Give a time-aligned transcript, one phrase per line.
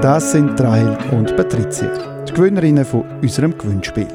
[0.00, 1.88] Das sind Rahel und Patricia,
[2.28, 4.06] die Gewinnerinnen von unserem Gewinnspiel.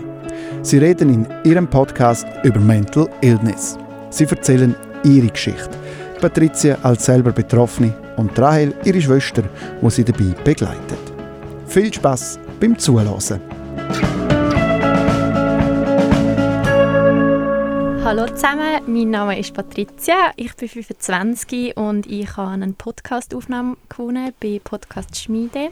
[0.62, 3.77] Sie reden in ihrem Podcast über Mental Illness.
[4.09, 5.70] Sie erzählen ihre Geschichte.
[6.21, 9.43] Patricia als selber Betroffene und Rahel ihre Schwester,
[9.81, 10.99] wo sie dabei begleitet.
[11.68, 13.57] Viel Spaß beim Zuhören.
[18.08, 24.32] Hallo zusammen, mein Name ist Patricia, ich bin 25 und ich habe eine Podcast-Aufnahme gewonnen
[24.39, 25.71] bei Podcast Schmiede.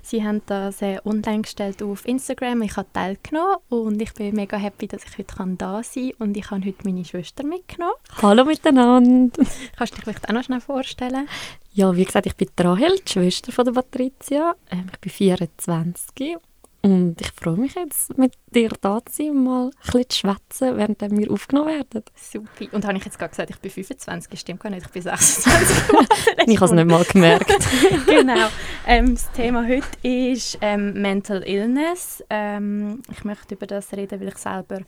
[0.00, 4.56] Sie haben das äh, online gestellt auf Instagram, ich habe teilgenommen und ich bin mega
[4.56, 7.96] happy, dass ich heute da sein kann und ich habe heute meine Schwester mitgenommen.
[8.22, 9.44] Hallo miteinander!
[9.76, 11.28] Kannst du dich vielleicht auch noch schnell vorstellen?
[11.72, 14.54] Ja, wie gesagt, ich bin Rahel, die Schwester von der Patricia.
[14.70, 16.36] Ähm, ich bin 24
[16.84, 20.18] und ich freue mich jetzt, mit dir da zu sein und mal ein bisschen zu
[20.18, 22.02] schwätzen, während wir aufgenommen werden.
[22.16, 22.66] Super.
[22.72, 24.40] Und habe ich jetzt gerade gesagt, ich bin 25?
[24.40, 25.76] Stimmt gar nicht, ich bin 26
[26.46, 27.52] Ich habe es nicht mal gemerkt.
[28.06, 28.48] genau.
[28.86, 32.24] Ähm, das Thema heute ist ähm, Mental Illness.
[32.28, 34.80] Ähm, ich möchte über das reden, weil ich selber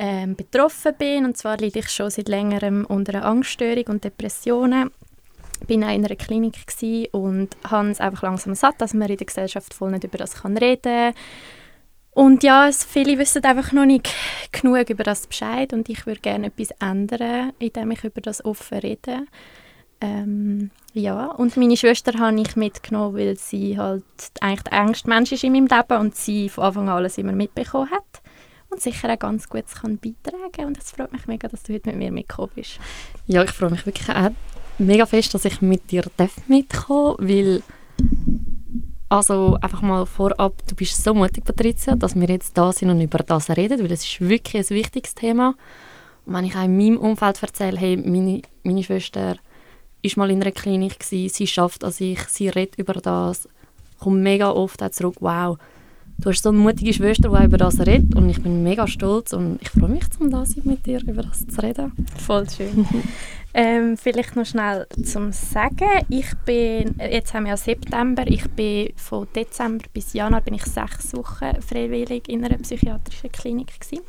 [0.00, 1.26] ähm, betroffen bin.
[1.26, 4.90] Und zwar leide ich schon seit längerem unter einer Angststörung und Depressionen
[5.60, 6.54] bin auch in einer Klinik
[7.12, 10.34] und habe es einfach langsam satt, dass man in der Gesellschaft voll nicht über das
[10.42, 11.14] kann reden
[12.14, 14.08] und ja, viele wissen einfach noch nicht
[14.52, 18.78] genug über das Bescheid und ich würde gerne etwas ändern, indem ich über das offen
[18.78, 19.26] rede.
[20.00, 24.04] Ähm, ja, und meine Schwester habe ich mitgenommen, weil sie halt
[24.40, 27.32] eigentlich der engste Mensch ist in meinem Leben und sie von Anfang an alles immer
[27.32, 28.22] mitbekommen hat
[28.70, 31.88] und sicher auch ganz gut kann beitragen und es freut mich mega, dass du heute
[31.88, 32.78] mit mir mitgekommen bist.
[33.26, 34.30] Ja, ich freue mich wirklich auch
[34.78, 36.04] mega fest, dass ich mit dir
[36.48, 37.62] mitkommen weil
[39.08, 43.00] also einfach mal vorab, du bist so mutig, Patricia, dass wir jetzt da sind und
[43.00, 45.54] über das reden, weil es ist wirklich ein wichtiges Thema.
[46.26, 49.36] Und wenn ich auch in meinem Umfeld erzähle, hey, meine, meine Schwester
[50.02, 53.48] ist mal in einer Klinik gewesen, sie schafft an sich, sie redet über das,
[54.00, 55.58] kommt mega oft auch zurück, wow,
[56.18, 59.32] du hast so eine mutige Schwester, die über das redet und ich bin mega stolz
[59.32, 61.92] und ich freue mich, um da sein mit dir über das zu reden.
[62.18, 62.86] Voll schön.
[63.54, 66.04] ähm, vielleicht noch schnell zum Sagen.
[66.08, 70.64] Ich bin, jetzt haben wir ja September, ich bin von Dezember bis Januar bin ich
[70.64, 74.04] sechs Wochen freiwillig in einer psychiatrischen Klinik gewesen.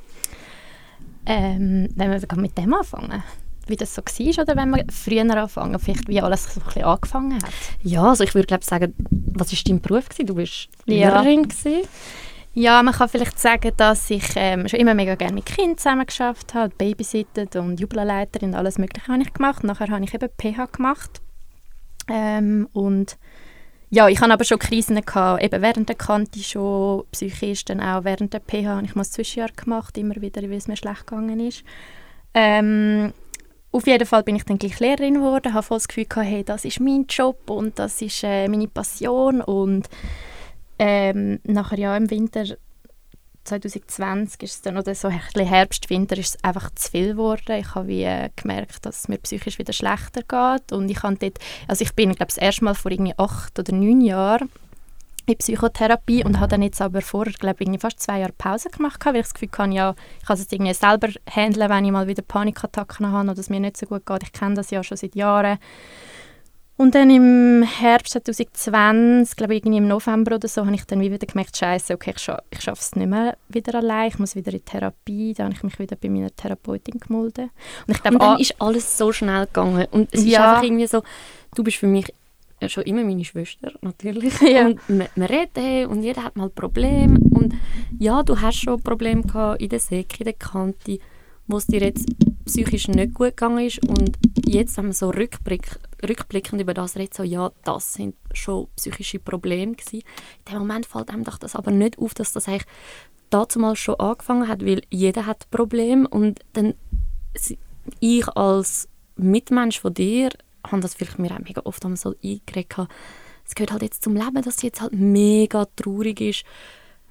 [1.27, 3.23] Ähm, wenn wir mit dem anfangen
[3.67, 6.83] wie das so war oder wenn wir früher anfangen, vielleicht wie alles so ein bisschen
[6.83, 7.51] angefangen hat?
[7.81, 8.93] Ja, also ich würde glaube sagen,
[9.33, 10.09] was war dein Beruf?
[10.09, 10.27] Gewesen?
[10.27, 11.47] Du bist Lehrerin.
[11.63, 11.81] Ja.
[12.57, 16.53] Ja, man kann vielleicht sagen, dass ich ähm, schon immer mega gerne mit Kindern zusammengearbeitet
[16.53, 19.65] habe, babysittet und Jubelenleiterin und alles Mögliche habe ich gemacht.
[19.65, 21.21] Nachher habe ich eben PH gemacht.
[22.07, 23.17] Ähm, und
[23.89, 28.05] ja, ich hatte aber schon Krisen gehabt, eben während der Kante schon, psychisch dann auch
[28.05, 31.07] während der PH habe ich mal ein Zwischenjahr gemacht, immer wieder, weil es mir schlecht
[31.07, 31.63] gegangen ist.
[32.33, 33.13] Ähm,
[33.75, 36.43] auf jeden Fall bin ich dann gleich Lehrerin geworden, habe voll das Gefühl gehabt, hey,
[36.45, 39.89] das ist mein Job und das ist äh, meine Passion und
[40.79, 42.45] ähm, nachher ja im Winter
[43.43, 47.57] 2020 ist es dann oder so Herbst, Winter ist es einfach zu viel geworden.
[47.59, 51.37] Ich habe äh, gemerkt, dass es mir psychisch wieder schlechter geht und ich habe dort,
[51.67, 54.49] also ich bin glaube das erste Mal vor irgendwie acht oder neun Jahren
[55.25, 59.03] in Psychotherapie und habe dann jetzt aber vorher, glaube ich, fast zwei Jahre Pause gemacht,
[59.05, 62.07] weil ich das Gefühl hatte, ja, ich kann es irgendwie selber handeln, wenn ich mal
[62.07, 64.23] wieder Panikattacken habe oder es mir nicht so gut geht.
[64.23, 65.57] Ich kenne das ja schon seit Jahren.
[66.77, 70.99] Und dann im Herbst 2020, glaube ich, irgendwie im November oder so, habe ich dann
[70.99, 74.35] wieder gemerkt, Scheiße, okay, ich, scha ich schaffe es nicht mehr wieder allein, ich muss
[74.35, 75.33] wieder in Therapie.
[75.33, 77.49] Dann habe ich mich wieder bei meiner Therapeutin gemeldet.
[77.87, 79.87] Und, ich glaub, und dann ist alles so schnell gegangen.
[79.91, 80.27] Und es ja.
[80.27, 81.01] ist einfach irgendwie so,
[81.55, 82.13] du bist für mich
[82.69, 84.39] schon immer meine Schwester, natürlich.
[84.41, 84.67] Ja.
[84.67, 87.19] Und wir, wir reden und jeder hat mal Probleme.
[87.31, 87.53] Und
[87.99, 90.99] ja, du hast schon Probleme gehabt in der Säcke, in der Kante,
[91.47, 92.07] wo es dir jetzt
[92.45, 93.79] psychisch nicht gut gegangen ist.
[93.87, 98.67] Und jetzt, wenn man so rückblick, rückblickend über das redet, so, ja, das sind schon
[98.75, 100.03] psychische Probleme gewesen.
[100.47, 102.65] In dem Moment fällt einem doch das aber nicht auf, dass das eigentlich
[103.29, 106.75] dazu mal schon angefangen hat, weil jeder hat Probleme und dann
[107.99, 108.87] ich als
[109.17, 110.29] Mitmensch von dir
[110.71, 112.75] habe das vielleicht mir auch mega oft so eingeregt.
[113.45, 116.43] Es gehört halt jetzt zum Leben, dass sie jetzt halt mega traurig ist.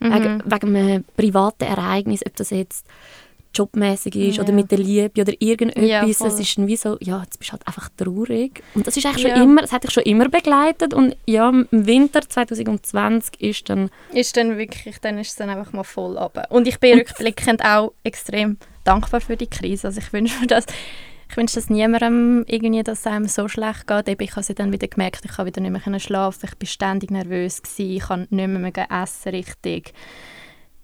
[0.00, 0.12] Mhm.
[0.12, 2.86] Wegen, wegen einem privaten Ereignis, ob das jetzt
[3.54, 4.42] jobmäßig ist ja.
[4.42, 5.88] oder mit der Liebe oder irgendetwas.
[5.88, 8.62] Ja, es ist wie so, ja, jetzt bist du halt einfach traurig.
[8.74, 9.36] Und das ist eigentlich ja.
[9.36, 13.90] schon immer, das hat dich schon immer begleitet und ja, im Winter 2020 ist dann...
[14.12, 16.46] Ist dann wirklich, dann ist es dann einfach mal voll runter.
[16.50, 19.88] Und ich bin rückblickend auch extrem dankbar für die Krise.
[19.88, 20.66] Also ich wünsche mir das
[21.34, 24.08] ich wünsche es niemandem, irgendwie, dass es einem so schlecht geht.
[24.08, 27.10] Eben, ich habe dann wieder gemerkt, ich habe wieder nicht mehr schlafen, ich war ständig
[27.10, 29.94] nervös, gewesen, ich kann nicht mehr, mehr essen richtig.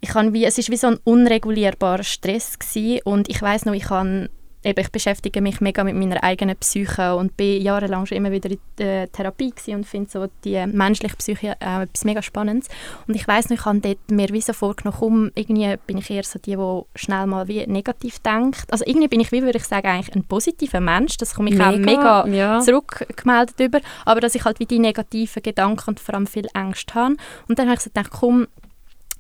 [0.00, 3.90] Ich wie, es war wie so ein unregulierbarer Stress gewesen, und ich weiß noch, ich
[3.90, 4.28] habe
[4.64, 8.50] eben, ich beschäftige mich mega mit meiner eigenen Psyche und bin jahrelang schon immer wieder
[8.50, 12.68] in der Therapie und finde so die menschliche Psyche äh, etwas mega Spannendes.
[13.06, 16.10] Und ich weiß noch, ich habe dort mir wie so vorgenommen, komm, irgendwie bin ich
[16.10, 18.64] eher so die, die schnell mal wie negativ denkt.
[18.70, 21.16] Also irgendwie bin ich, wie würde ich sagen, eigentlich ein positiver Mensch.
[21.16, 22.60] Das komme ich mega, auch mega ja.
[22.60, 23.80] zurückgemeldet über.
[24.04, 27.16] Aber dass ich halt wie die negativen Gedanken und vor allem viel Angst habe.
[27.48, 28.46] Und dann habe ich so gedacht, komm,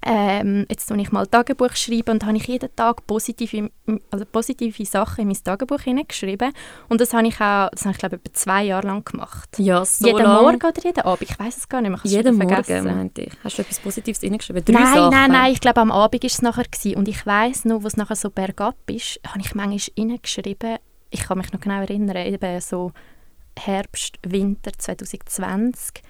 [0.04, 3.70] ähm, jetzt schreibe ich mal Tagebuch schreiben und habe ich jeden Tag positive,
[4.10, 6.52] also positive Sachen in mein Tagebuch hineingeschrieben
[6.88, 9.50] und das habe ich auch, das habe ich glaube etwa zwei Jahre lang gemacht.
[9.58, 10.42] Ja, so Jeden lang.
[10.42, 12.00] Morgen oder jeden Abend, ich weiß es gar nicht mehr.
[12.04, 13.32] Jeden Morgen, meinte ich.
[13.44, 14.64] Hast du etwas Positives hineingeschrieben?
[14.64, 15.10] Drei nein, Sachen?
[15.10, 16.96] nein, nein, ich glaube am Abend war es nachher gewesen.
[16.96, 20.78] und ich weiß noch, was nachher so bergab ist, habe ich manchmal hineingeschrieben,
[21.10, 22.92] ich kann mich noch genau erinnern, eben so
[23.58, 26.02] Herbst, Winter 2020,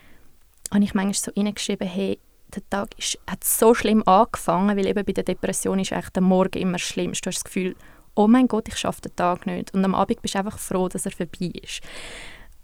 [0.73, 2.21] habe ich manchmal so hineingeschrieben, hey,
[2.51, 6.23] der Tag ist, hat so schlimm angefangen, weil eben bei der Depression ist echt der
[6.23, 7.23] Morgen immer das Schlimmste.
[7.23, 7.77] Du hast das Gefühl,
[8.15, 9.73] oh mein Gott, ich schaffe den Tag nicht.
[9.75, 11.81] Und am Abend bist du einfach froh, dass er vorbei ist.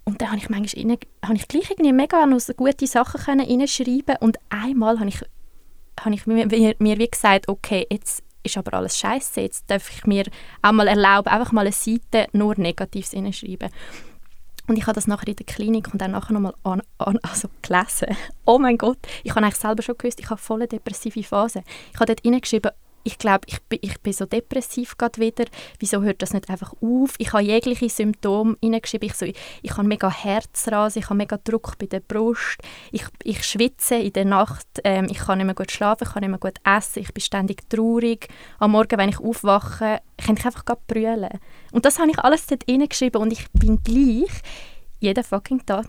[0.05, 3.41] Und dann habe ich manchmal rein, habe ich gleich irgendwie mega noch so gute Sachen
[3.41, 5.21] reinschreiben und einmal habe ich,
[6.01, 9.41] habe ich mir, mir wie gesagt, okay, jetzt ist aber alles scheiße.
[9.41, 10.25] Jetzt darf ich mir
[10.63, 13.71] auch mal erlauben, einfach mal eine Seite nur Negatives hineinschreiben.
[14.69, 17.49] Und ich habe das nachher in der Klinik und dann nachher nochmal an, an, also
[17.63, 18.09] gelesen.
[18.49, 21.63] Oh mein Gott, ich habe eigentlich selber schon gewusst, ich habe voll depressive Phase.
[21.93, 22.71] Ich habe dort hineingeschrieben,
[23.07, 25.45] ich glaube, ich bin, ich bin so depressiv gerade wieder.
[25.79, 27.15] Wieso hört das nicht einfach auf?
[27.19, 29.09] Ich habe jegliche Symptome hineingeschrieben.
[29.09, 32.59] Ich, so, ich, ich habe mega Herzrasen, ich habe mega Druck bei der Brust,
[32.91, 36.23] ich, ich schwitze in der Nacht, ähm, ich kann nicht mehr gut schlafen, ich kann
[36.23, 38.27] nicht mehr gut essen, ich bin ständig traurig.
[38.59, 41.39] Am Morgen, wenn ich aufwache, kann ich einfach brüllen.
[41.71, 44.43] Und das habe ich alles dort hineingeschrieben und ich bin gleich
[44.99, 45.87] jeden fucking Tag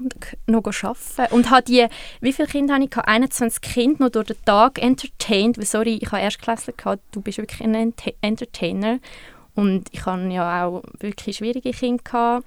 [0.47, 1.33] noch arbeiten.
[1.33, 1.87] Und habe die,
[2.21, 2.97] wie viele Kinder habe ich?
[2.97, 5.65] 21 Kinder noch durch den Tag entertained.
[5.65, 8.99] Sorry, ich habe Erstklässler gehabt, du bist wirklich ein Entertainer.
[9.55, 12.45] Und ich habe ja auch wirklich schwierige Kinder gehabt.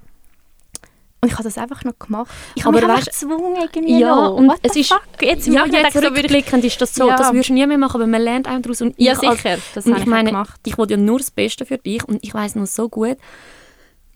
[1.22, 2.30] Und ich habe das einfach noch gemacht.
[2.54, 4.36] Ich habe mich gezwungen irgendwie Ja, noch.
[4.36, 7.16] und es ist, jetzt ja, jetzt so rückblickend ist das so, ja.
[7.16, 8.80] das würdest du nie mehr machen, aber man lernt auch daraus.
[8.80, 10.58] Und ja, sicher, das habe ich, ich meine, gemacht.
[10.64, 13.18] Ich wollte ja nur das Beste für dich und ich weiß noch so gut,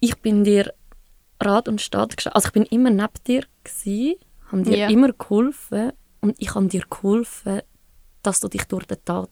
[0.00, 0.72] ich bin dir
[1.44, 2.36] Rat und Stat gestanden.
[2.36, 4.14] Also ich bin immer neben dir gewesen,
[4.50, 4.88] habe dir ja.
[4.88, 7.62] immer geholfen und ich habe dir geholfen,
[8.22, 9.28] dass du dich durch den Tag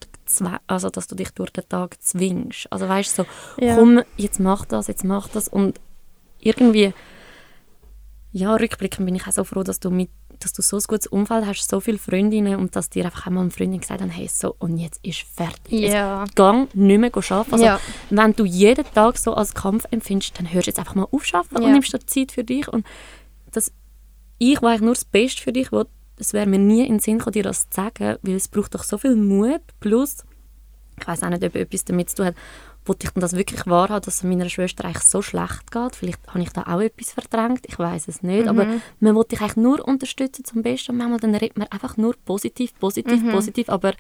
[0.67, 2.71] also dass du dich durch den Tag zwingst.
[2.71, 3.77] Also weißt du so, ja.
[3.77, 5.81] komm, jetzt mach das, jetzt mach das und
[6.39, 6.95] irgendwie
[8.33, 10.11] ja, rückblickend bin ich auch so froh, dass du mit
[10.43, 13.43] dass du so ein gutes Umfeld hast, so viele Freundinnen und dass dir einfach einmal
[13.43, 15.91] eine Freundin gesagt hat, hey, so, und jetzt ist fertig.
[15.91, 16.25] Ja.
[16.25, 17.53] Jetzt gang nicht mehr arbeiten.
[17.53, 17.81] Also, ja.
[18.11, 21.27] wenn du jeden Tag so als Kampf empfindest, dann hörst du jetzt einfach mal auf
[21.29, 21.43] ja.
[21.53, 22.69] und nimmst dir Zeit für dich.
[22.69, 22.85] Und
[23.53, 23.73] dass
[24.39, 25.87] ich, wo eigentlich nur das Beste für dich will,
[26.19, 28.75] es wäre mir nie in den Sinn gekommen, dir das zu sagen, weil es braucht
[28.75, 30.25] doch so viel Mut, plus,
[31.01, 32.35] ich weiß auch nicht, ob etwas damit zu tun hat,
[32.85, 35.97] wollte ich das wirklich wahrhaben, dass es meiner Schwester eigentlich so schlecht geht.
[35.97, 38.45] Vielleicht habe ich da auch etwas verdrängt, ich weiß es nicht.
[38.45, 38.49] Mhm.
[38.49, 38.67] Aber
[39.01, 40.93] man wollte dich eigentlich nur unterstützen zum Besten.
[40.93, 43.31] Und manchmal dann redet man einfach nur positiv, positiv, mhm.
[43.31, 43.69] positiv.
[43.69, 43.93] Aber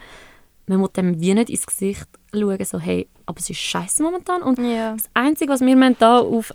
[0.66, 4.42] man muss dem wie nicht ins Gesicht schauen, so hey, aber es ist scheiße momentan.
[4.42, 4.92] Und ja.
[4.94, 6.52] das Einzige, was wir hier auf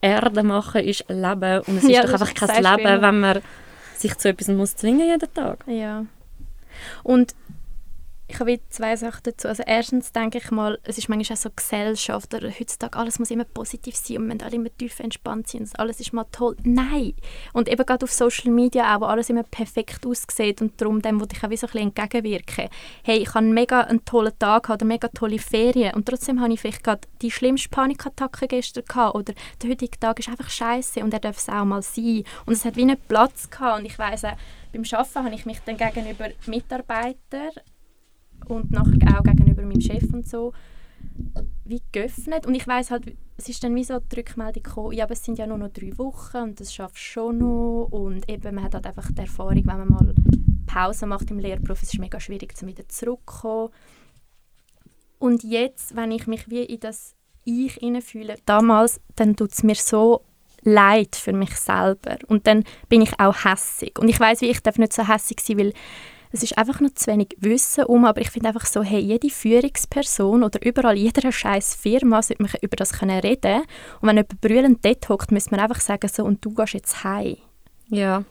[0.00, 1.60] Erde machen, ist Leben.
[1.66, 3.40] Und es ist doch einfach kein Leben, wenn man
[3.96, 5.64] sich zu etwas muss zwingen jeden Tag.
[5.66, 6.04] Ja.
[7.02, 7.34] Und
[8.26, 9.48] ich habe zwei Sachen dazu.
[9.48, 13.30] Also erstens denke ich mal, es ist manchmal auch so Gesellschaft oder heutzutage alles muss
[13.30, 16.56] immer positiv sein und man alle immer tief entspannt sein alles ist mal toll.
[16.62, 17.14] Nein!
[17.52, 21.20] Und eben gerade auf Social Media auch, wo alles immer perfekt aussieht und darum dem
[21.20, 22.68] wollte ich auch so ein entgegenwirken.
[23.02, 26.60] Hey, ich habe mega einen tollen Tag oder mega tolle Ferien und trotzdem habe ich
[26.60, 31.12] vielleicht gerade die schlimmste Panikattacke gestern gehabt oder der heutige Tag ist einfach scheiße und
[31.12, 32.24] er darf es auch mal sein.
[32.46, 34.36] Und es hat wie einen Platz gehabt und ich weiss auch,
[34.72, 37.50] beim Arbeiten habe ich mich dann gegenüber Mitarbeitern
[38.46, 40.52] und nachher auch gegenüber meinem Chef und so
[41.64, 42.46] wie geöffnet.
[42.46, 45.24] Und ich weiß halt, es ist dann wie so die Rückmeldung gekommen, ja, aber es
[45.24, 47.88] sind ja nur noch drei Wochen und das schaffst du schon noch.
[47.90, 50.14] Und eben, man hat halt einfach die Erfahrung, wenn man mal
[50.66, 53.70] Pause macht im Lehrberuf, es ist mega schwierig, zum wieder zurückzukommen.
[55.18, 59.74] Und jetzt, wenn ich mich wie in das Ich fühle, damals, dann tut es mir
[59.74, 60.22] so
[60.62, 62.18] leid für mich selber.
[62.26, 63.98] Und dann bin ich auch hässig.
[63.98, 65.72] Und ich weiß wie ich darf nicht so hässig sein, weil
[66.34, 69.30] es ist einfach noch zu wenig Wissen um, aber ich finde einfach so, hey, jede
[69.30, 73.62] Führungsperson oder überall, jeder scheiß Firma sollte man über das können reden
[74.00, 77.04] und wenn jemand brüllend dort hockt, müsste man einfach sagen, so, und du gehst jetzt
[77.04, 77.36] heim.
[77.88, 78.24] Ja.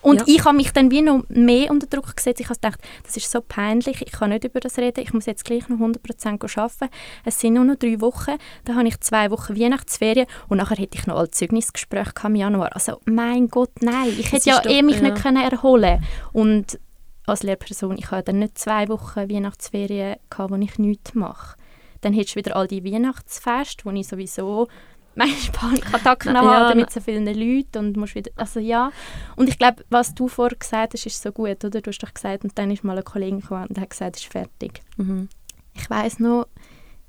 [0.00, 0.24] Und ja.
[0.26, 2.40] ich habe mich dann wie noch mehr unter Druck gesetzt.
[2.40, 5.26] Ich habe gedacht, das ist so peinlich, ich kann nicht über das reden, ich muss
[5.26, 6.88] jetzt gleich noch 100% arbeiten.
[7.24, 8.32] Es sind nur noch drei Wochen,
[8.64, 12.74] dann habe ich zwei Wochen Weihnachtsferien und nachher hätte ich noch ein Zeugnisgespräch im Januar.
[12.74, 15.02] Also mein Gott, nein, ich hätte ja eh mich ja.
[15.02, 16.02] nicht können erholen
[16.32, 16.78] Und
[17.26, 21.56] als Lehrperson, ich hatte dann nicht zwei Wochen Weihnachtsferien, gehabt, wo ich nichts mache.
[22.00, 24.68] Dann hättest du wieder all die Weihnachtsfeste, wo ich sowieso
[25.14, 28.90] manchmal Panikattacken ja, habe mit so vielen Leuten und musst wieder, also ja.
[29.36, 31.80] Und ich glaube, was du vorher gesagt hast, ist so gut, oder?
[31.80, 34.22] Du hast doch gesagt, und dann ist mal ein Kollege gekommen und hat gesagt, es
[34.22, 34.80] ist fertig.
[34.96, 35.28] Mhm.
[35.74, 36.46] Ich weiß noch,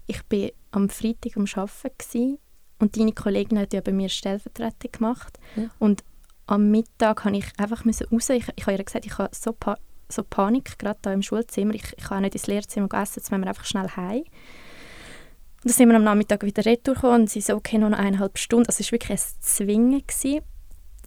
[0.06, 2.40] ich war am Freitag am Arbeiten
[2.80, 5.40] und deine Kollegin hat ja bei mir Stellvertretung gemacht.
[5.56, 5.70] Ja.
[5.80, 6.04] Und
[6.46, 8.30] am Mittag musste ich einfach raus.
[8.30, 9.78] Ich, ich habe ihr gesagt, ich habe so, pa
[10.10, 11.74] so Panik, gerade hier im Schulzimmer.
[11.74, 14.24] Ich, ich kann nicht ins Lehrzimmer essen, jetzt müssen wir einfach schnell heim.
[15.64, 18.68] Und dann sind wir am Nachmittag wieder retour und sie so, okay, noch eineinhalb Stunden.
[18.68, 20.04] Also es war wirklich ein Zwingen.
[20.06, 20.42] Gewesen.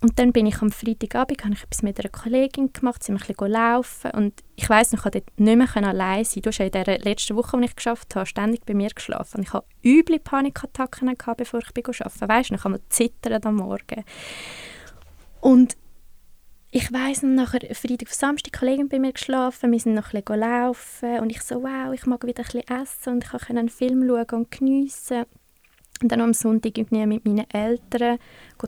[0.00, 3.25] Und dann bin ich am Freitagabend, habe ich etwas mit einer Kollegin gemacht, sind wir
[3.25, 6.43] ein bisschen laufen und ich weiss noch, ich konnte nicht mehr allein sein.
[6.43, 9.38] Du hast ja in der letzten Woche, die ich geschafft habe, ständig bei mir geschlafen.
[9.38, 13.57] Und ich hatte üble Panikattacken, gehabt, bevor ich arbeiten Weißt du, ich habe zittern am
[13.57, 14.05] Morgen.
[15.41, 15.76] Und
[16.76, 20.40] ich weiss nachher Freitag auf Samstag Kollegen bei mir geschlafen, wir sind noch ein bisschen
[20.40, 23.71] laufen und ich so, wow, ich mag wieder ein bisschen essen und ich kann einen
[23.71, 25.25] Film schauen und geniessen.
[26.02, 28.18] Und dann am Sonntag irgendwie mit meinen Eltern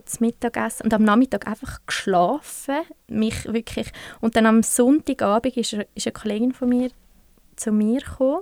[0.05, 3.91] zu Mittag essen und am Nachmittag einfach geschlafen, mich wirklich.
[4.21, 6.89] Und dann am Sonntagabend ist, ist eine Kollegin von mir
[7.57, 8.41] zu mir gekommen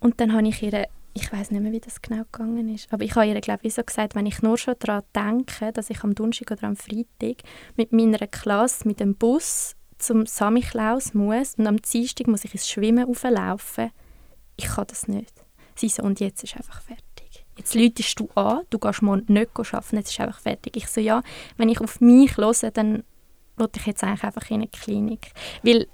[0.00, 3.04] und dann habe ich ihr, ich weiß nicht mehr, wie das genau gegangen ist, aber
[3.04, 6.02] ich habe ihr, glaube ich, so gesagt, wenn ich nur schon daran denke, dass ich
[6.02, 7.42] am Donnerstag oder am Freitag
[7.76, 12.68] mit meiner Klasse mit dem Bus zum Samichlaus muss und am Dienstag muss ich ins
[12.68, 13.90] Schwimmen auflaufen,
[14.56, 15.32] ich kann das nicht.
[15.76, 17.44] Sie so, und jetzt ist einfach fertig.
[17.56, 20.76] Jetzt läutest du an, du gehst morgen nicht arbeiten, jetzt ist einfach fertig.
[20.76, 21.22] Ich so, ja,
[21.56, 23.04] wenn ich auf mich höre, dann
[23.56, 25.32] wollte ich jetzt eigentlich einfach in eine Klinik.
[25.62, 25.86] Weil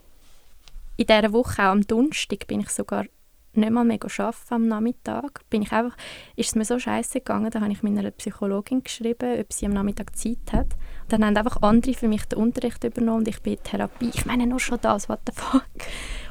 [0.97, 3.05] in dieser Woche, auch am Donnerstag, bin ich sogar
[3.53, 5.49] nicht mal mehr arbeiten am Nachmittag.
[5.51, 5.97] Bin ich einfach,
[6.37, 9.73] ist es mir so scheiße gegangen, da habe ich meiner Psychologin geschrieben, ob sie am
[9.73, 10.75] Nachmittag Zeit hat.
[11.03, 14.11] Und dann haben einfach andere für mich den Unterricht übernommen und ich bin in Therapie.
[14.15, 15.67] Ich meine nur schon das, what the fuck.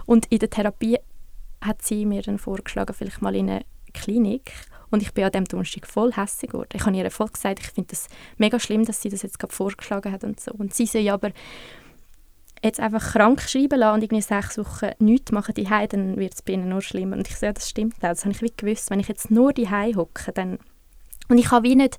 [0.06, 0.98] Und in der Therapie
[1.62, 4.52] hat sie mir dann vorgeschlagen, vielleicht mal in eine Klinik.
[4.92, 6.70] Und ich bin an dem Donnerstag voll hässlich geworden.
[6.74, 8.08] Ich habe ihr voll gesagt, ich finde das
[8.38, 10.52] mega schlimm, dass sie das jetzt gerade vorgeschlagen hat und so.
[10.52, 11.32] Und sie so, ja, aber
[12.64, 16.42] jetzt einfach krank schreiben lassen und irgendwie sechs Wochen nichts machen die dann wird es
[16.42, 17.18] bei ihnen nur schlimmer.
[17.18, 18.10] Und ich ja, das stimmt auch.
[18.10, 18.90] Das habe ich wie gewusst.
[18.90, 20.60] Wenn ich jetzt nur die hocke, dann...
[21.28, 21.98] Und ich habe wie nicht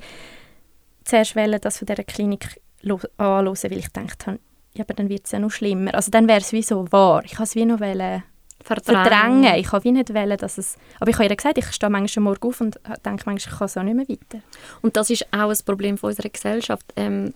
[1.04, 4.38] zuerst wollen, das von dieser Klinik anhören, weil ich gedacht habe,
[4.74, 5.94] ja, aber dann wird es ja noch schlimmer.
[5.94, 7.24] Also dann wäre es wie so wahr.
[7.24, 8.22] Ich habe es wie noch wollen
[8.62, 9.02] verdrängen.
[9.02, 9.54] verdrängen.
[9.56, 10.76] Ich habe wie nicht wollen, dass es...
[10.98, 13.68] Aber ich habe ihr gesagt, ich stehe manchmal morgen auf und denke manchmal, ich kann
[13.68, 14.44] so nicht mehr weiter.
[14.82, 16.84] Und das ist auch ein Problem von unserer Gesellschaft.
[16.96, 17.34] Ähm,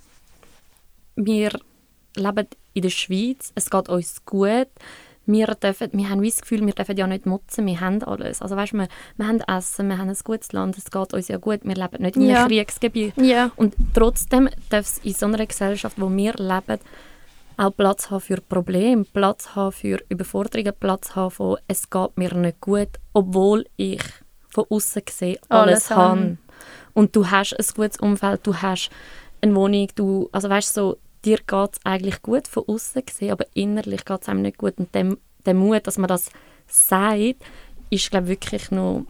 [1.17, 1.51] wir
[2.17, 4.69] leben in der Schweiz, es geht uns gut.
[5.27, 8.43] Wir, dürfen, wir haben das Gefühl, wir dürfen ja nicht motzen, wir haben alles.
[8.43, 11.39] Also weißt, wir, wir haben Essen, wir haben ein gutes Land, es geht uns ja
[11.39, 13.17] gut, wir leben nicht in einem Kriegsgebiet.
[13.17, 13.51] Ja.
[13.57, 16.79] Und trotzdem darf es in so einer Gesellschaft, wo wir leben,
[17.57, 22.35] auch Platz haben für Probleme, Platz haben für Überforderungen, Platz haben von «es geht mir
[22.35, 24.03] nicht gut», obwohl ich
[24.49, 26.37] von außen sehe, alles, alles habe.
[26.95, 28.91] Und du hast ein gutes Umfeld, du hast
[29.41, 33.47] eine Wohnung, du, also weißt so, dir geht es eigentlich gut von außen gesehen, aber
[33.55, 34.75] innerlich geht es einem nicht gut.
[34.79, 35.17] Und der,
[35.47, 36.31] der Mut, dass man das
[36.67, 37.45] sagt,
[37.91, 39.07] ist glaube wirklich noch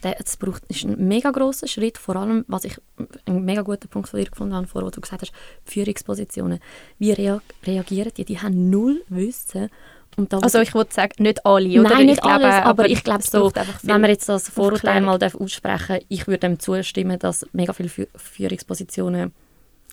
[0.00, 2.78] das braucht, ist ein mega grosser Schritt, vor allem, was ich
[3.26, 5.32] einen mega guten Punkt von dir gefunden habe, vorher, wo du gesagt hast,
[5.64, 6.60] Führungspositionen.
[6.98, 8.24] Wie rea reagieren die?
[8.24, 9.68] Die haben null Wissen.
[10.16, 11.90] Und da, also ich würde sagen, nicht alle, oder?
[11.90, 13.52] Nein, nicht ich alles, glaube, aber, ich glaube so,
[13.82, 19.32] wenn man jetzt das Vorurteil mal aussprechen ich würde dem zustimmen, dass mega viele Führungspositionen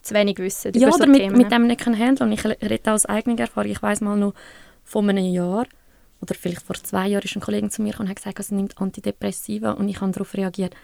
[0.01, 2.91] zu wenig wissen ja, über so oder mit, mit dem nicht handeln Und ich rede
[2.91, 3.71] aus eigener Erfahrung.
[3.71, 4.33] Ich weiß mal noch
[4.83, 5.65] von einem Jahr,
[6.21, 8.79] oder vielleicht vor zwei Jahren ist ein Kollege zu mir und hat gesagt, er nimmt
[8.79, 10.75] Antidepressiva und ich habe darauf reagiert,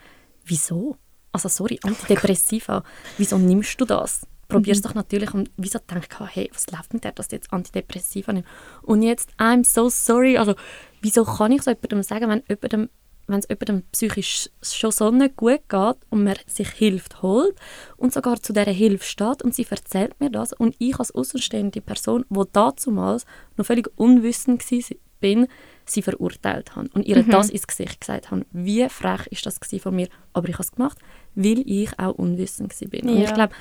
[0.44, 0.96] wieso?
[1.32, 2.82] Also sorry, oh Antidepressiva,
[3.16, 4.26] wieso nimmst du das?
[4.48, 4.82] Probier es mhm.
[4.82, 8.32] doch natürlich und wieso denke ich, hey, was läuft mit der, dass du jetzt Antidepressiva
[8.32, 8.48] nimmst?
[8.82, 10.54] Und jetzt, I'm so sorry, also
[11.02, 12.88] wieso kann ich so jemandem sagen, wenn jemandem
[13.28, 17.54] wenn es jemandem psychisch schon so nicht gut geht und man sich Hilfe holt
[17.96, 21.80] und sogar zu dieser Hilfe steht und sie erzählt mir das und ich als außenstehende
[21.80, 25.48] Person, die damals noch völlig unwissend war, bin,
[25.84, 27.30] sie verurteilt habe und ihr mhm.
[27.30, 28.46] das ins Gesicht gesagt habe.
[28.52, 30.08] Wie frech ist das von mir?
[30.32, 30.98] Aber ich habe es gemacht,
[31.34, 33.04] weil ich auch unwissend war.
[33.04, 33.10] Ja.
[33.10, 33.54] Und ich glaube,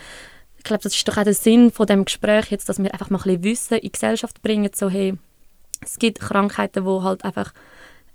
[0.58, 3.10] ich glaube, das ist doch auch der Sinn von dem Gespräch jetzt, dass wir einfach
[3.10, 5.18] mal ein bisschen Wissen in die Gesellschaft bringen, so hey,
[5.82, 7.54] es gibt Krankheiten, wo halt einfach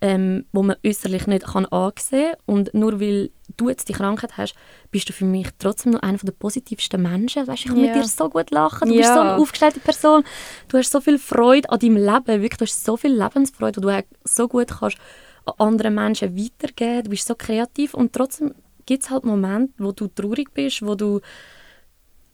[0.02, 2.56] ähm, wo man äußerlich nicht kann ansehen kann.
[2.56, 4.54] Und nur weil du jetzt die Krankheit hast,
[4.90, 7.46] bist du für mich trotzdem noch einer der positivsten Menschen.
[7.46, 7.94] Weißt, ich kann yeah.
[7.94, 9.02] mit dir so gut lachen, du yeah.
[9.02, 10.24] bist so eine aufgestellte Person,
[10.68, 13.86] du hast so viel Freude an deinem Leben, wirklich, du hast so viel Lebensfreude, die
[13.86, 14.98] du so gut kannst
[15.44, 18.54] an andere Menschen weitergeben, du bist so kreativ und trotzdem
[18.86, 21.20] gibt es halt Momente, wo du traurig bist, wo du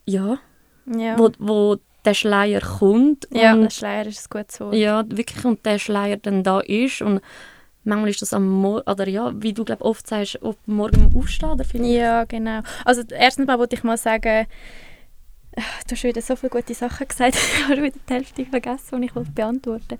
[0.06, 0.38] ja,
[0.86, 1.18] ja.
[1.18, 3.28] Wo, wo der Schleier kommt.
[3.30, 4.74] Ja, der Schleier ist ein gutes Wort.
[4.74, 7.20] Ja, wirklich, und der Schleier dann da ist und
[7.88, 11.50] manchmal ist das am Morgen, oder ja, wie du glaub, oft sagst, ob morgen aufstehen
[11.50, 12.60] oder Ja, genau.
[12.84, 14.46] Also erstens mal wollte ich mal sagen,
[15.86, 19.06] Du hast wieder so viele gute Sachen gesagt, ich habe wieder die Hälfte vergessen, die
[19.06, 19.98] ich beantworten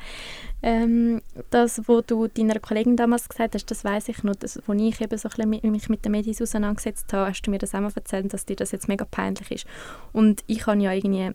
[0.62, 4.36] ähm, Das, was du deiner Kollegin damals gesagt hast, das weiß ich noch.
[4.36, 7.50] Das, wo ich eben so ein bisschen mich mit den Medien auseinandergesetzt habe, hast du
[7.50, 9.66] mir das auch mal erzählt, dass dir das jetzt mega peinlich ist.
[10.12, 11.32] Und ich habe ja irgendwie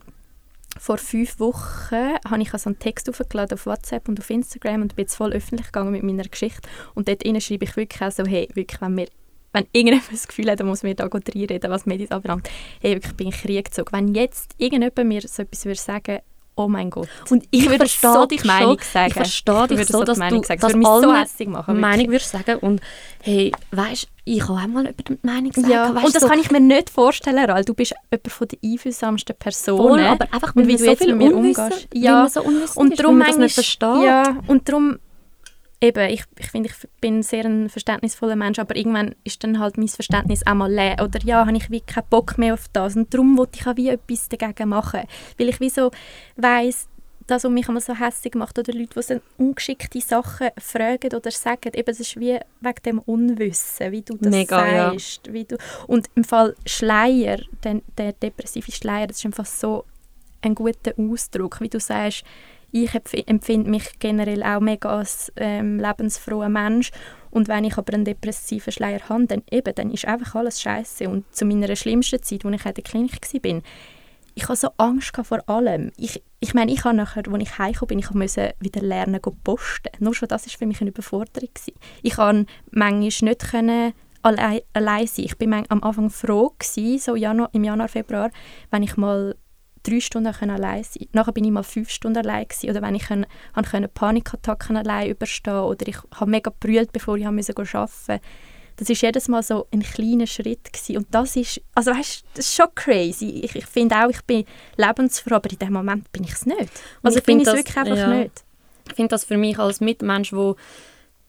[0.78, 4.96] vor fünf Wochen habe ich also einen Text aufgeladen auf WhatsApp und auf Instagram und
[4.96, 6.68] bin jetzt voll öffentlich gegangen mit meiner Geschichte.
[6.94, 9.06] Und dort schreibe ich wirklich auch so, hey, wirklich, wenn wir
[9.54, 12.50] wenn irgendjemand das Gefühl hat, er muss mir da reinreden, was Medis anbelangt,
[12.80, 13.92] hey, wirklich bin ich Krieg gezogen.
[13.92, 16.18] Wenn jetzt irgendjemand mir so etwas würde sagen,
[16.56, 17.08] oh mein Gott.
[17.30, 19.08] Und ich, ich würde so die Meinung so, sagen.
[19.08, 20.42] Ich verstehe dich so, dass du sagen.
[20.42, 21.80] Das würde mich so hässlich machen.
[21.80, 22.80] Meinung würdest sagen und
[23.22, 25.70] hey, weißt, ich kann auch mal über die Meinung sagen.
[25.70, 28.48] Ja, weißt, und das so, kann ich mir nicht vorstellen, weil du bist jemand von
[28.48, 29.88] der einfühlsamsten Personen.
[29.88, 31.88] Voll, aber einfach, weil wie du so jetzt mit mir umgehst.
[31.92, 34.02] Ja, so und darum man das nicht versteht.
[34.04, 34.98] Ja, und darum
[35.80, 39.76] eben, ich, ich finde, ich bin sehr ein verständnisvoller Mensch, aber irgendwann ist dann halt
[39.78, 40.96] mein Verständnis auch mal leer.
[41.02, 42.96] Oder ja, habe ich wie keinen Bock mehr auf das.
[42.96, 45.02] Und darum wollte ich auch wie etwas dagegen machen.
[45.38, 45.90] Weil ich wie so
[46.36, 46.88] weiss,
[47.26, 51.70] das, was mich immer so hässlich macht, oder Leute, die ungeschickte Sachen fragen oder sagen,
[51.72, 55.26] eben, das ist wie wegen dem Unwissen, wie du das Mega, sagst.
[55.26, 55.32] Ja.
[55.32, 59.84] Wie du, und im Fall Schleier, der, der depressive Schleier, das ist einfach so
[60.42, 62.24] ein guter Ausdruck, wie du sagst,
[62.74, 66.90] ich empfinde mich generell auch mega als ähm, lebensfroher Mensch
[67.30, 71.08] und wenn ich aber einen depressiven Schleier habe, dann eben, dann ist einfach alles scheiße
[71.08, 73.62] und zu meiner schlimmsten Zeit, als ich in der Klinik war,
[74.36, 75.92] ich hatte so Angst vor allem.
[75.96, 79.30] Ich, ich meine, ich habe nachher, als ich heimgekommen bin, ich musste wieder lernen zu
[79.30, 79.90] posten.
[80.00, 81.48] Nur schon das war für mich eine Überforderung.
[81.54, 81.78] Gewesen.
[82.02, 85.26] Ich konnte manchmal nicht können allein, allein sein.
[85.26, 88.30] Ich war am Anfang froh, gewesen, so Januar, im Januar, Februar,
[88.72, 89.36] wenn ich mal
[89.84, 92.70] drei Stunden allein sein Nachher bin ich mal fünf Stunden allein gewesen.
[92.70, 93.26] Oder wenn ich können,
[93.70, 98.20] können Panikattacken allein überstehen oder ich habe mega brüllt, bevor ich musste arbeiten
[98.76, 100.96] das ist jedes Mal so ein kleiner Schritt gewesen.
[100.96, 103.40] und das ist, also weißt, das ist schon crazy.
[103.44, 104.44] Ich, ich finde auch, ich bin
[104.76, 106.70] lebensfroh, aber in dem Moment bin ich es nicht.
[107.02, 108.08] Also ich bin es wirklich einfach ja.
[108.08, 108.44] nicht.
[108.88, 110.56] Ich finde das für mich als Mitmensch, der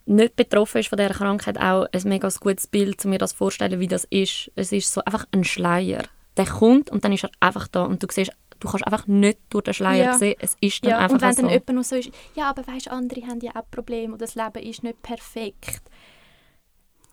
[0.08, 3.80] nicht betroffen ist von dieser Krankheit, auch ein mega gutes Bild, um mir das vorzustellen,
[3.80, 4.52] wie das ist.
[4.56, 6.04] Es ist so einfach ein Schleier.
[6.38, 9.40] Der kommt und dann ist er einfach da und du siehst du kannst einfach nicht
[9.50, 10.18] durch den Schleier ja.
[10.18, 10.36] sehen.
[10.40, 11.42] Es ist dann ja, einfach und wenn so.
[11.42, 14.36] dann jemand noch so ist, ja, aber weißt, andere haben ja auch Probleme und das
[14.36, 15.82] Leben ist nicht perfekt.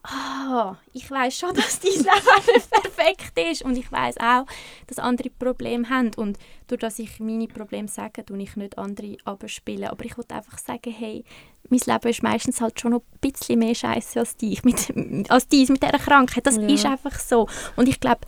[0.05, 4.47] Ah, ich weiß schon, dass dein Leben nicht perfekt ist und ich weiß auch,
[4.89, 9.17] dass andere Probleme haben und durch dass ich meine Probleme sage, tue ich nicht andere
[9.25, 9.89] abspielen.
[9.89, 11.25] Aber ich wollte einfach sagen, hey,
[11.69, 14.93] mein Leben ist meistens halt schon noch ein bisschen mehr Scheiße als dich, mit,
[15.31, 16.47] als dies mit dieser Krankheit.
[16.47, 16.67] Das ja.
[16.67, 17.49] ist einfach so.
[17.77, 18.23] Und ich glaube,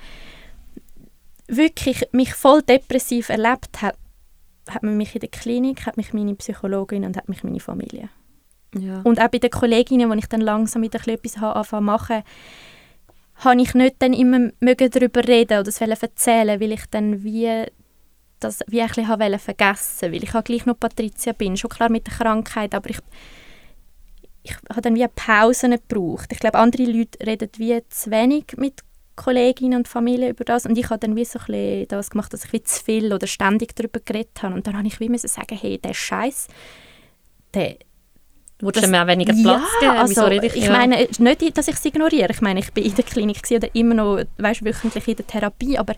[1.48, 3.96] wirklich mich voll depressiv erlebt hat,
[4.68, 8.08] hat man mich in der Klinik, hat mich meine Psychologin und hat mich meine Familie.
[8.78, 9.02] Ja.
[9.02, 12.22] Und auch bei den Kolleginnen, wo ich dann langsam wieder etwas anfangen machen,
[13.36, 17.66] habe ich nicht dann immer mögen darüber reden oder es erzählen, weil ich dann wie
[18.40, 21.90] das wie ein bisschen habe vergessen weil ich habe gleich noch Patricia bin, schon klar
[21.90, 22.98] mit der Krankheit, aber ich
[24.44, 26.30] ich habe dann wie eine Pause gebraucht.
[26.30, 28.82] Ich glaube, andere Leute reden wie zu wenig mit
[29.16, 32.44] Kolleginnen und Familie über das und ich habe dann wie so ein das gemacht, dass
[32.44, 35.28] ich wie zu viel oder ständig darüber geredet habe und dann habe ich wie müssen
[35.28, 36.48] sagen, hey, der Scheiß,
[37.54, 37.76] der
[38.58, 39.98] du mir auch weniger Platz ja, geben?
[39.98, 40.72] Also, ich, ich ja.
[40.72, 42.30] meine, nicht, dass ich es ignoriere.
[42.30, 45.76] Ich meine, ich bin in der Klinik oder immer noch weißt, wöchentlich in der Therapie,
[45.76, 45.94] aber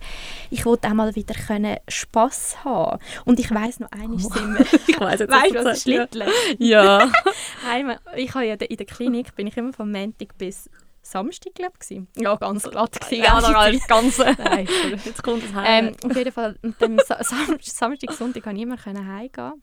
[0.50, 2.98] ich wollte auch mal wieder können Spass haben.
[3.24, 4.33] Und ich weiß noch, eines oh.
[4.33, 4.66] sind wir...
[4.87, 6.29] ich weiß jetzt, weißt, was Schlitteln?
[6.59, 7.11] Ja.
[7.70, 10.70] Einmal, ich habe ja in der Klinik bin ich immer von Montag bis
[11.10, 12.02] Samstag, glaube ich.
[12.16, 12.98] Ja, ganz glatt.
[13.10, 14.36] Ja, noch als Ganze.
[14.38, 14.68] Nein,
[15.04, 15.88] jetzt kommt es heim.
[15.88, 19.62] Ähm, auf jeden Fall, dann Samstag, Sonntag konnte ich immer heimgehen.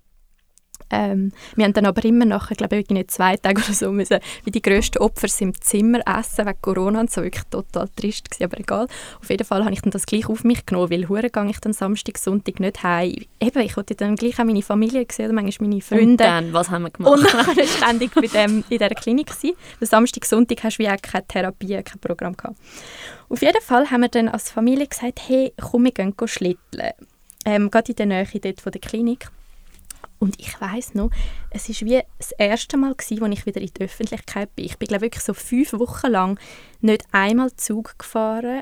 [0.93, 4.51] Ähm, wir haben dann aber immer nachher, glaube ich, zwei Tage oder so müssen, wie
[4.51, 8.59] die grössten Opfer im Zimmer essen wegen Corona und so, wirklich total trist gewesen, aber
[8.59, 8.87] egal.
[9.19, 11.59] Auf jeden Fall habe ich dann das gleich auf mich genommen, weil hure gehe ich
[11.59, 13.15] dann Samstag, Sonntag nicht heim.
[13.39, 16.05] Eben, ich wollte dann gleich auch meine Familie sehen oder manchmal meine Freunde.
[16.05, 17.13] Und dann, was haben wir gemacht?
[17.13, 19.55] Und dann war ständig bei dem, in dieser Klinik gewesen.
[19.79, 22.57] Weil Samstag, Sonntag hast du wie auch keine Therapie, kein Programm gehabt.
[23.29, 26.91] Auf jeden Fall haben wir dann als Familie gesagt, hey, komm, wir gehen schlitteln.
[27.45, 29.27] Ähm, gerade in der Nähe dort von der Klinik.
[30.23, 31.09] Und ich weiß noch,
[31.49, 34.63] es ist wie das erste Mal als ich wieder in die Öffentlichkeit bin.
[34.63, 36.39] Ich bin glaube wirklich so fünf Wochen lang
[36.79, 38.61] nicht einmal Zug gefahren,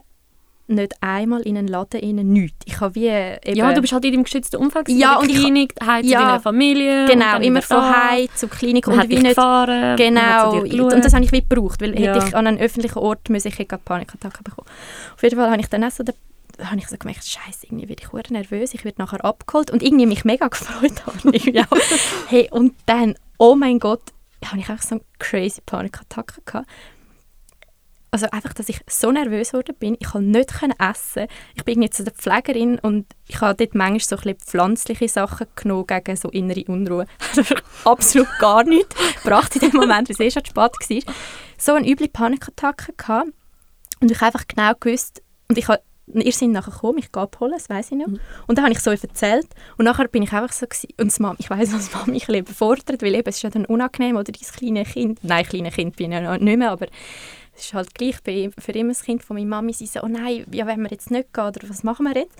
[0.65, 2.65] nicht einmal in einen Laden innen, nichts.
[2.65, 5.37] Ich habe wie eben, Ja, du bist halt in deinem geschützten Umfeld, ja, in der
[5.37, 7.05] Klinik, heim ja, zu deiner Familie.
[7.05, 9.35] Genau, immer von heim zur Klinik und wie nicht...
[9.35, 12.15] Gefahren, genau, und das habe ich wie gebraucht, weil ja.
[12.15, 14.67] hätte ich an einem öffentlichen Ort müssen, ich hätte Panikattacken bekommen.
[15.13, 16.15] Auf jeden Fall habe ich dann auch so den
[16.63, 20.05] habe ich so gemerkt, scheiße, irgendwie werde ich nervös, ich werde nachher abgeholt und irgendwie
[20.05, 21.33] mich mega gefreut habe.
[22.27, 24.01] hey, und dann, oh mein Gott,
[24.45, 26.67] habe ich einfach so eine crazy Panikattacke gehabt.
[28.13, 31.27] Also einfach, dass ich so nervös geworden bin, ich konnte nicht essen.
[31.55, 35.47] Ich bin jetzt zu der Pflegerin und ich habe dort manchmal so ein pflanzliche Sachen
[35.55, 37.05] genommen gegen so innere Unruhe.
[37.85, 41.13] Absolut gar nichts gebracht in dem Moment, weil es eh schon spät war.
[41.57, 43.29] So eine üble Panikattacke gehabt
[44.01, 45.21] und ich einfach genau gewusst,
[45.51, 45.81] und ich habe
[46.13, 48.07] ihr sind nachher gekommen, mich abholen, das weiß ich noch.
[48.07, 48.19] Mhm.
[48.47, 49.47] Und dann habe ich so erzählt
[49.77, 53.01] und nachher bin ich einfach so gewesen, und Mama, ich weiß, dass Mama mich überfordert,
[53.01, 56.11] weil eben, es ist ja dann unangenehm, oder dein kleine Kind, nein, kleine Kind bin
[56.11, 56.87] ich ja nicht mehr, aber
[57.55, 60.45] es ist halt gleich, für immer das Kind von meiner Mami, sie so, oh nein,
[60.51, 62.37] ja, wenn wir jetzt nicht gehen, oder was machen wir jetzt?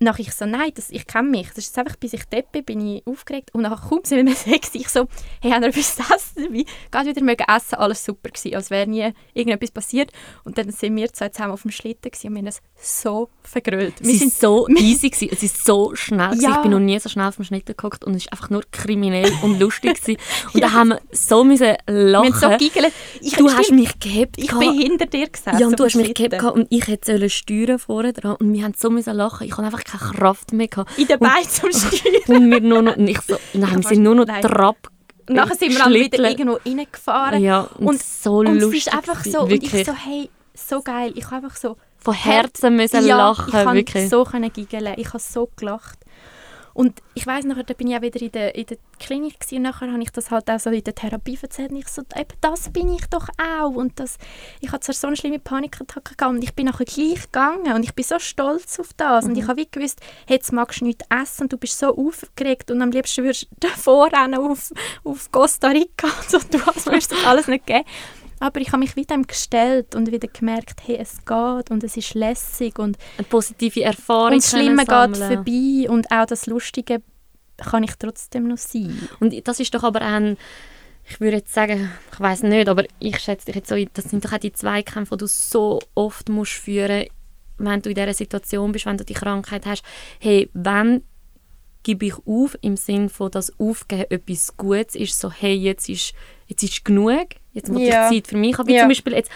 [0.00, 1.48] Nachher ich so, nein, das, ich kenne mich.
[1.48, 3.50] Das ist einfach, bis ich deppe bin ich aufgeregt.
[3.52, 5.06] Und nachher kommt sie mir sechs, ich so,
[5.40, 6.64] hey, haben wir etwas zu essen dabei?
[6.90, 10.10] Gerade wieder mögen essen, alles super gewesen, als wäre nie irgendetwas passiert.
[10.44, 13.28] Und dann sind wir zwei zusammen auf dem Schlitten gewesen und wir haben es so
[13.42, 13.94] vergrölt.
[14.00, 16.56] Wir sind so easy gewesen, es ist so schnell ja.
[16.56, 18.62] Ich bin noch nie so schnell auf dem Schlitten geguckt und es ist einfach nur
[18.70, 20.20] kriminell und lustig gewesen.
[20.54, 20.68] Und ja.
[20.68, 22.40] da haben wir so müssen lachen.
[22.40, 22.92] Wir so giggelt.
[23.20, 24.38] Ich, du hast mich gehabt.
[24.38, 25.58] Ich bin hinter dir gesessen.
[25.58, 28.74] Ja, und du hast mich gehabt und ich hätte steuern vorne dran und wir haben
[28.74, 29.46] so müssen lachen.
[29.46, 30.98] Ich habe einfach keine Kraft mehr gehabt.
[30.98, 32.22] In der Beine zum Steuern.
[32.42, 34.42] Und wir nur noch, nicht so, nein, wir sind nur noch nein.
[34.42, 34.76] Trab
[35.28, 37.42] Nachher sind wir dann wieder irgendwo reingefahren.
[37.42, 38.64] Ja, und, und so und lustig.
[38.64, 39.72] Und es ist einfach so, wirklich.
[39.72, 41.12] und ich so, hey, so geil.
[41.14, 41.76] Ich habe einfach so...
[41.98, 44.08] Von Herzen müssen ja, lachen, ich wirklich.
[44.08, 44.94] so können giggeln.
[44.96, 45.98] Ich habe so gelacht.
[46.74, 49.56] Und ich weiß nachher, da bin ich auch wieder in der, in der Klinik gewesen,
[49.56, 52.02] und nachher habe ich das halt auch so in der Therapie erzählt und ich so,
[52.16, 54.18] eben das bin ich doch auch und das,
[54.60, 57.94] ich hatte so eine schlimme Panikattacke gehabt und ich bin nachher gleich gegangen und ich
[57.94, 59.30] bin so stolz auf das mhm.
[59.30, 61.96] und ich habe wie gewusst, hey, jetzt magst du nichts essen und du bist so
[61.96, 64.72] aufgeregt und am liebsten würdest du davor auf,
[65.04, 67.84] auf Costa Rica und so, du hast mir das alles nicht geben
[68.40, 72.14] aber ich habe mich wieder gestellt und wieder gemerkt, hey, es geht und es ist
[72.14, 77.02] lässig und eine positive Erfahrung und das Schlimme geht vorbei und auch das Lustige
[77.58, 79.08] kann ich trotzdem noch sein.
[79.20, 80.36] Und das ist doch aber ein
[81.08, 84.24] ich würde jetzt sagen, ich weiß nicht, aber ich schätze dich jetzt so, das sind
[84.24, 87.06] doch auch die Zweikämpfe, die du so oft musst führen
[87.60, 89.84] wenn du in dieser Situation bist, wenn du die Krankheit hast.
[90.18, 91.02] Hey, wenn
[91.82, 96.14] gebe ich auf, im Sinne von, dass Aufgeben etwas Gutes ist, so hey, jetzt ist,
[96.46, 98.10] jetzt ist genug, jetzt muss ja.
[98.10, 98.68] ich Zeit für mich haben.
[98.68, 98.80] Wie ja.
[98.80, 99.30] zum Beispiel, jetzt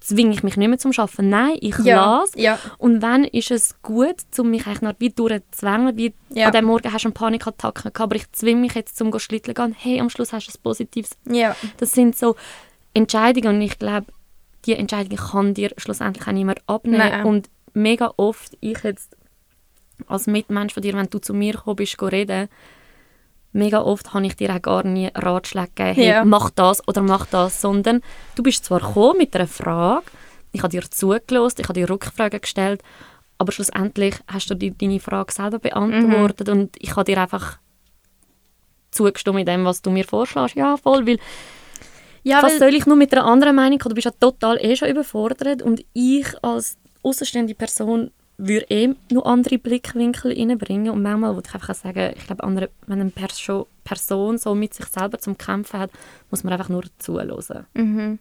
[0.00, 1.28] zwinge ich mich nicht mehr zum Arbeiten.
[1.28, 1.96] Nein, ich ja.
[1.96, 2.38] lasse.
[2.40, 2.58] Ja.
[2.78, 6.46] Und wenn ist es gut, um mich eigentlich noch wie durchzuzwängen, wie ja.
[6.46, 9.54] an dem Morgen hast du eine Panikattacke gehabt, aber ich zwinge mich jetzt zum Schlitteln
[9.54, 9.76] gehen.
[9.78, 11.10] Hey, am Schluss hast du etwas Positives.
[11.30, 11.54] Ja.
[11.76, 12.36] Das sind so
[12.94, 14.06] Entscheidungen und ich glaube,
[14.64, 16.98] die Entscheidungen kann dir schlussendlich auch niemand abnehmen.
[16.98, 17.24] Nein.
[17.24, 19.16] Und mega oft, ich jetzt
[20.06, 22.48] als Mitmensch von dir, wenn du zu mir gekommen bist, reden,
[23.58, 26.24] mega oft habe ich dir auch gar nie Ratschläge gegeben, hey, ja.
[26.24, 28.00] mach das oder mach das, sondern
[28.34, 30.06] du bist zwar gekommen mit einer Frage,
[30.52, 32.82] ich habe dir zugelassen, ich habe dir Rückfragen gestellt,
[33.36, 36.52] aber schlussendlich hast du die, deine Frage selber beantwortet mhm.
[36.52, 37.58] und ich habe dir einfach
[38.90, 40.56] zugestimmt mit dem, was du mir vorschlägst.
[40.56, 41.18] Ja, voll, weil
[42.22, 43.90] ja, was soll ich nur mit einer anderen Meinung kommen?
[43.90, 49.26] Du bist ja total eh schon überfordert und ich als außenstehende Person würde eh noch
[49.26, 50.92] andere Blickwinkel reinbringen.
[50.92, 54.74] Und manchmal würde ich einfach sagen, ich glaube, andere, wenn eine Perso Person so mit
[54.74, 55.90] sich selber zum Kämpfen hat,
[56.30, 57.66] muss man einfach nur zuhören.
[57.74, 58.18] Mhm.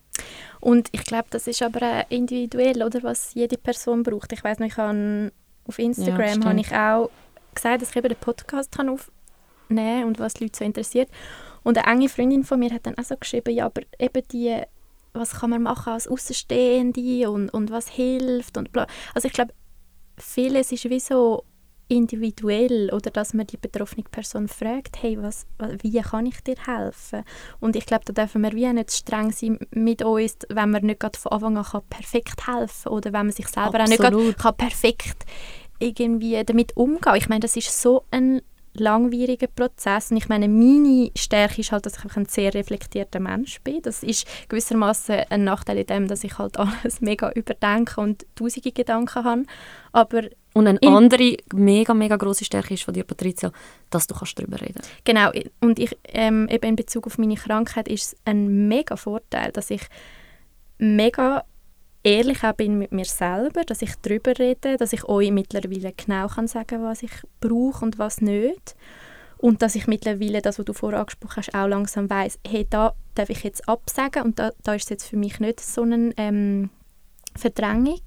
[0.61, 4.31] Und ich glaube, das ist aber individuell, oder was jede Person braucht.
[4.31, 5.31] Ich weiß noch, ich habe
[5.67, 7.09] auf Instagram ja, habe ich auch
[7.53, 11.09] gesagt, dass ich eben den Podcast kann aufnehmen und was die Leute so interessiert.
[11.63, 14.61] Und eine enge Freundin von mir hat dann auch so geschrieben, ja, aber eben die
[15.13, 18.85] was kann man machen als Außenstehende und, und was hilft und bla.
[19.15, 19.51] Also ich glaube,
[20.17, 21.43] vieles ist wie so
[21.89, 25.47] individuell oder dass man die betroffene Person fragt, hey, was,
[25.81, 27.23] wie kann ich dir helfen?
[27.59, 31.17] Und ich glaube, da dürfen wir wie nicht streng sein mit uns, wenn man nicht
[31.17, 34.13] von Anfang an kann perfekt helfen oder wenn man sich selber Absolut.
[34.13, 35.25] auch nicht kann perfekt
[35.79, 37.15] irgendwie damit umgehen.
[37.15, 38.41] Ich meine, das ist so ein
[38.79, 40.11] langwieriger Prozess.
[40.11, 43.81] Und ich meine, meine Stärke ist halt, dass ich ein sehr reflektierter Mensch bin.
[43.81, 48.71] Das ist gewissermaßen ein Nachteil in dem, dass ich halt alles mega überdenke und tausende
[48.71, 49.43] Gedanken habe.
[49.97, 50.21] Aber
[50.53, 53.51] und eine andere mega, mega große Stärke ist von dir, Patricia,
[53.89, 55.31] dass du kannst darüber reden Genau.
[55.59, 59.71] Und ich, ähm, eben in Bezug auf meine Krankheit ist es ein mega Vorteil, dass
[59.71, 59.81] ich
[60.77, 61.45] mega
[62.03, 66.27] ehrlich auch bin mit mir selber, dass ich darüber rede, dass ich euch mittlerweile genau
[66.27, 68.75] kann sagen was ich brauche und was nicht.
[69.39, 72.93] Und dass ich mittlerweile, das, was du vorher angesprochen hast, auch langsam weiß, hey, da
[73.15, 76.13] darf ich jetzt absagen und da, da ist es jetzt für mich nicht so eine
[76.17, 76.69] ähm,
[77.35, 78.01] Verdrängung,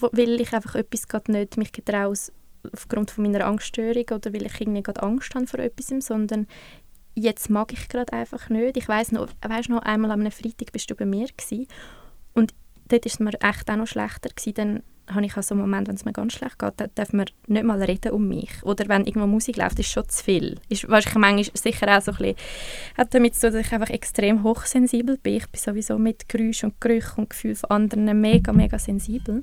[0.00, 2.14] weil ich einfach etwas gerade nicht mich getraue
[2.72, 6.46] aufgrund von meiner Angststörung oder weil ich irgendwie gerade Angst habe vor etwas, sondern
[7.14, 8.76] jetzt mag ich gerade einfach nicht.
[8.76, 11.66] Ich weiß noch, weißt noch, einmal am Freitag bist du bei mir gewesen,
[12.38, 12.54] und
[12.88, 14.54] dort es mir echt auch noch schlechter gewesen.
[14.54, 14.82] Dann
[15.14, 17.26] habe ich auch so einen Moment, wenn es mir ganz schlecht geht, dann darf man
[17.46, 18.62] nicht mal reden um mich.
[18.62, 20.60] Oder wenn irgendwo Musik läuft, ist schon zu viel.
[20.68, 22.36] Ist wahrscheinlich sicher auch so ein bisschen,
[22.96, 25.36] hat damit zu tun, dass ich einfach extrem hochsensibel bin.
[25.36, 29.42] Ich bin sowieso mit Geräuschen und Gerüchen und Gefühlen von anderen mega, mega sensibel.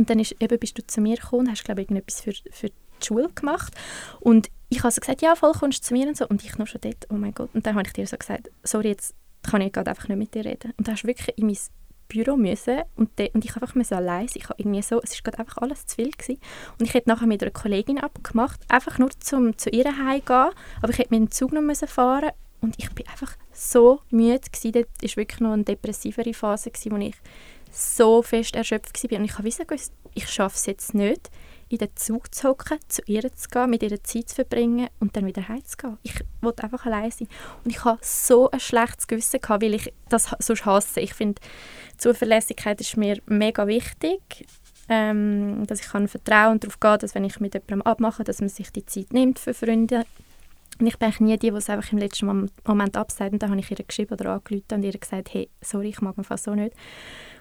[0.00, 2.32] Und dann ist, eben bist du zu mir gekommen und hast, glaube ich, irgendetwas für,
[2.50, 3.74] für die Schule gemacht.
[4.18, 6.26] Und ich habe so gesagt, ja, voll kommst du zu mir und so.
[6.26, 7.50] Und ich noch schon dort, oh mein Gott.
[7.52, 10.34] Und dann habe ich dir so gesagt, sorry, jetzt kann ich gerade einfach nicht mit
[10.34, 10.72] dir reden.
[10.78, 11.58] Und dann hast du wirklich in mein
[12.08, 14.26] Büro müssen und, de, und ich einfach müssen allein.
[14.34, 16.40] Ich habe irgendwie so, es ist gerade einfach alles zu viel gewesen.
[16.78, 20.90] Und ich hätte nachher mit einer Kollegin abgemacht, einfach nur zum zu ihr heimgehen, aber
[20.90, 22.30] ich hätte mit dem Zug noch müssen fahren
[22.62, 24.72] und ich bin einfach so müde gewesen.
[24.72, 27.16] Dort war wirklich noch eine depressivere Phase gewesen, wo ich
[27.70, 31.30] so fest erschöpft war und ich habe gewusst, ich schaffe es jetzt nicht
[31.70, 35.16] in den Zug zu hocken, zu ihr zu gehen, mit ihr Zeit zu verbringen und
[35.16, 35.98] dann wieder heimzugehen.
[36.02, 37.28] Ich wollte einfach allein sein.
[37.64, 41.00] Und ich hatte so ein schlechtes Gewissen, gehabt, weil ich das sonst hasse.
[41.00, 41.40] Ich finde,
[41.96, 44.20] Zuverlässigkeit ist mir mega wichtig.
[44.88, 48.48] Ähm, dass ich kann vertrauen darauf gehen, dass wenn ich mit jemandem abmache, dass man
[48.48, 50.04] sich die Zeit nimmt für Freunde.
[50.80, 53.32] Und ich bin nie die, die es einfach im letzten Moment absagt.
[53.32, 56.16] Und dann habe ich ihr geschrieben oder angerufen und ihr gesagt, hey, sorry, ich mag
[56.24, 56.74] fast so nicht.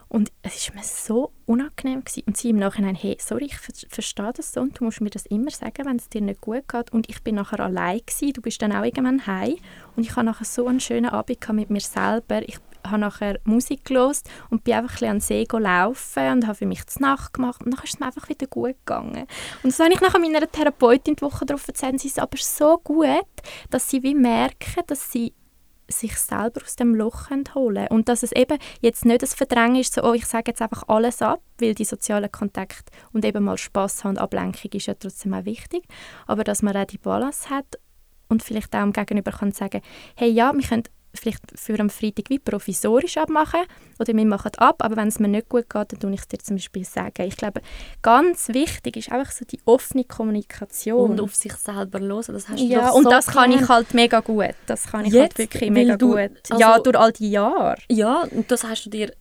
[0.10, 2.04] Und es war mir so unangenehm.
[2.04, 2.24] Gewesen.
[2.26, 5.12] Und sie im Nachhinein, hey, sorry, ich ver verstehe das so und du musst mir
[5.12, 6.92] das immer sagen, wenn es dir nicht gut geht.
[6.92, 8.34] Und ich bin nachher allein gewesen.
[8.34, 9.58] Du bist dann auch irgendwann heim.
[9.96, 12.42] Und ich hatte nachher so einen schönen Abend mit mir selber.
[12.48, 16.48] Ich habe nachher Musik gelost und bin einfach ein bisschen an den See laufen und
[16.48, 19.28] habe für mich die Nacht gemacht und dann ist es mir einfach wieder gut gegangen.
[19.64, 22.78] Und so habe ich nachher meiner Therapeutin die Woche darauf erzählt, sie ist aber so
[22.78, 23.28] gut,
[23.70, 25.34] dass sie wie merken, dass sie
[25.90, 29.94] sich selber aus dem Loch holen und dass es eben jetzt nicht das Verdrängen ist,
[29.94, 33.58] so, oh, ich sage jetzt einfach alles ab, weil die sozialen Kontakte und eben mal
[33.58, 35.84] Spaß haben und Ablenkung ist ja trotzdem auch wichtig,
[36.28, 37.80] aber dass man auch die Balance hat
[38.30, 39.82] und vielleicht auch dem Gegenüber kann sagen,
[40.16, 43.62] hey, ja, wir können vielleicht für am Freitag wie provisorisch abmachen
[44.00, 46.28] oder wir machen ab, aber wenn es mir nicht gut geht, dann tue ich es
[46.28, 47.24] dir zum Beispiel sagen.
[47.24, 47.62] Ich glaube,
[48.02, 51.12] ganz wichtig ist einfach so die offene Kommunikation.
[51.12, 53.94] Und auf sich selber hören, das hast du Ja, so und das kann ich halt
[53.94, 54.56] mega gut.
[54.66, 56.32] Das kann ich halt Jetzt, halt wirklich mega du, gut.
[56.50, 57.78] Also, ja, durch all die Jahre.
[57.90, 59.12] Ja, und das hast du dir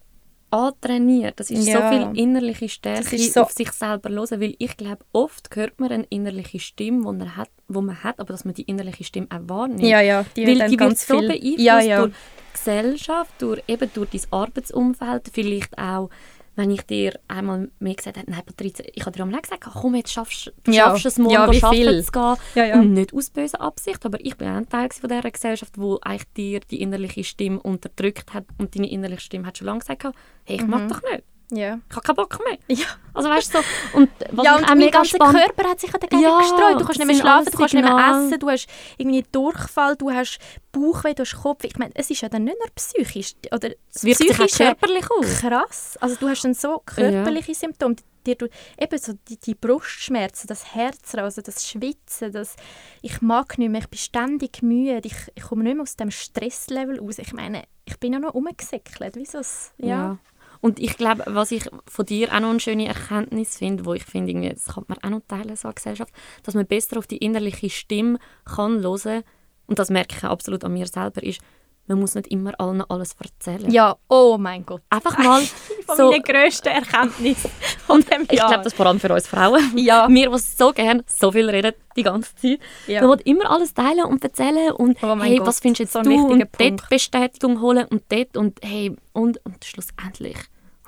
[0.50, 1.38] antrainiert.
[1.38, 1.90] Das ist ja.
[1.90, 5.90] so viel innerliche Stärke, so auf sich selber hören, weil ich glaube, oft hört man
[5.90, 9.28] eine innerliche Stimme, die man hat, wo man hat, aber dass man die innerliche Stimme
[9.30, 9.82] auch wahrnimmt.
[9.82, 11.28] Ja, ja, die weil die ganz wird so viel.
[11.28, 12.00] beeinflusst ja, ja.
[12.02, 12.14] durch
[12.52, 16.10] Gesellschaft, durch, eben durch dein Arbeitsumfeld, vielleicht auch
[16.58, 19.94] wenn ich dir einmal mehr gesagt habe, nein Patrizia, ich habe dir einmal gesagt, komm
[19.94, 20.90] jetzt schaffst du ja.
[20.90, 21.60] schaffst es morgen ja, arbeiten
[22.02, 22.80] zu gehen ja, ja.
[22.80, 25.98] und nicht aus böser Absicht, aber ich bin auch ein Teil von dieser Gesellschaft, wo
[26.02, 30.02] eigentlich dir die innerliche Stimme unterdrückt hat und deine innerliche Stimme hat schon lange gesagt,
[30.44, 30.70] hey, ich mhm.
[30.70, 31.24] mag doch nicht.
[31.50, 31.80] Ja.
[31.88, 32.58] Ich habe keinen Bock mehr.
[32.68, 32.86] Ja.
[33.14, 33.98] Also weißt du so.
[33.98, 36.80] Und was ja, und mein ganzer spannend, Körper hat sich dagegen ja, gestreut.
[36.80, 40.10] Du kannst nicht mehr schlafen, du kannst nicht mehr essen, du hast irgendwie Durchfall, du
[40.10, 40.38] hast
[40.72, 41.64] Bauchweh, du hast Kopf.
[41.64, 43.34] Ich meine, es ist ja dann nicht nur psychisch.
[43.50, 45.40] Oder es wirkt sich auch körperlich aus.
[45.40, 45.98] Krass.
[46.00, 47.58] Also du hast dann so körperliche ja.
[47.58, 47.96] Symptome.
[48.26, 52.56] Dir, du, eben so die, die Brustschmerzen, das Herzrasen, das Schwitzen, das
[53.00, 56.10] ich mag nicht mehr, ich bin ständig müde, ich, ich komme nicht mehr aus dem
[56.10, 57.18] Stresslevel raus.
[57.18, 59.16] Ich meine, ich bin ja noch rumgesäckelt.
[59.16, 59.38] Wieso?
[59.78, 59.86] Ja.
[59.86, 60.18] ja.
[60.60, 64.04] Und ich glaube, was ich von dir auch noch eine schöne Erkenntnis finde, wo ich
[64.04, 67.70] finde, das kann man auch noch teilen, so Gesellschaft, dass man besser auf die innerliche
[67.70, 69.22] Stimme kann hören
[69.68, 71.40] und das merke ich absolut an mir selber, ist,
[71.88, 73.70] man muss nicht immer allen alles erzählen.
[73.70, 74.82] Ja, oh mein Gott.
[74.90, 75.42] Einfach mal
[75.96, 76.10] so...
[76.10, 77.48] meine grösste Erkenntnis
[77.86, 78.30] von dem Jahr.
[78.30, 79.76] Ich glaube, das vor allem für uns Frauen.
[79.76, 80.08] Ja.
[80.18, 82.60] Wir, die so gerne so viel reden, die ganze Zeit.
[82.86, 83.00] Ja.
[83.00, 86.02] Man will immer alles teilen und erzählen und oh hey, Gott, was findest jetzt so
[86.02, 86.60] du und Punkt.
[86.60, 90.36] dort Bestätigung holen und dort und hey, und, und schlussendlich,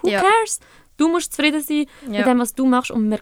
[0.03, 0.21] who ja.
[0.21, 0.61] cares?
[0.97, 2.19] Du musst zufrieden sein ja.
[2.19, 3.21] mit dem, was du machst und man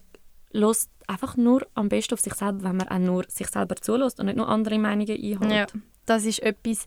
[0.51, 4.19] lässt einfach nur am besten auf sich selber, wenn man auch nur sich selber zulässt
[4.19, 5.73] und nicht nur andere Meinungen einholt.
[5.73, 6.85] Ja das ist etwas,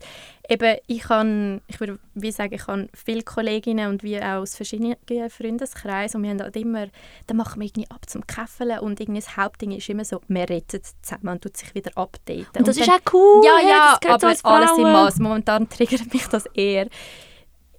[0.48, 4.56] eben, ich kann, ich würde wie sagen, ich habe viele Kolleginnen und wir auch aus
[4.56, 4.96] verschiedenen
[5.30, 6.86] Freundeskreisen und wir haben halt immer,
[7.26, 10.44] dann machen wir irgendwie ab zum Käffeln und irgendwie das Hauptding ist immer so, man
[10.44, 12.46] rettet zusammen und tut sich wieder updaten.
[12.58, 13.44] Und das und dann, ist auch cool.
[13.44, 15.18] Ja, ja, aber alles im Maß.
[15.18, 16.88] Momentan triggert mich das eher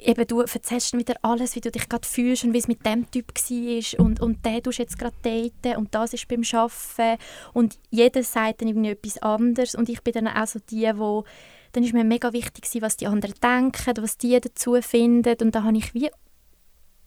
[0.05, 3.09] eben du erzählst wieder alles, wie du dich gerade fühlst und wie es mit dem
[3.09, 7.21] Typ war und, und der tust jetzt gerade daten und das ist beim Arbeiten
[7.53, 11.23] und jeder sagt dann irgendwie etwas anderes und ich bin dann auch so die, wo
[11.71, 15.63] dann ist mir mega wichtig was die anderen denken, was die dazu finden und da
[15.63, 16.09] habe ich wie,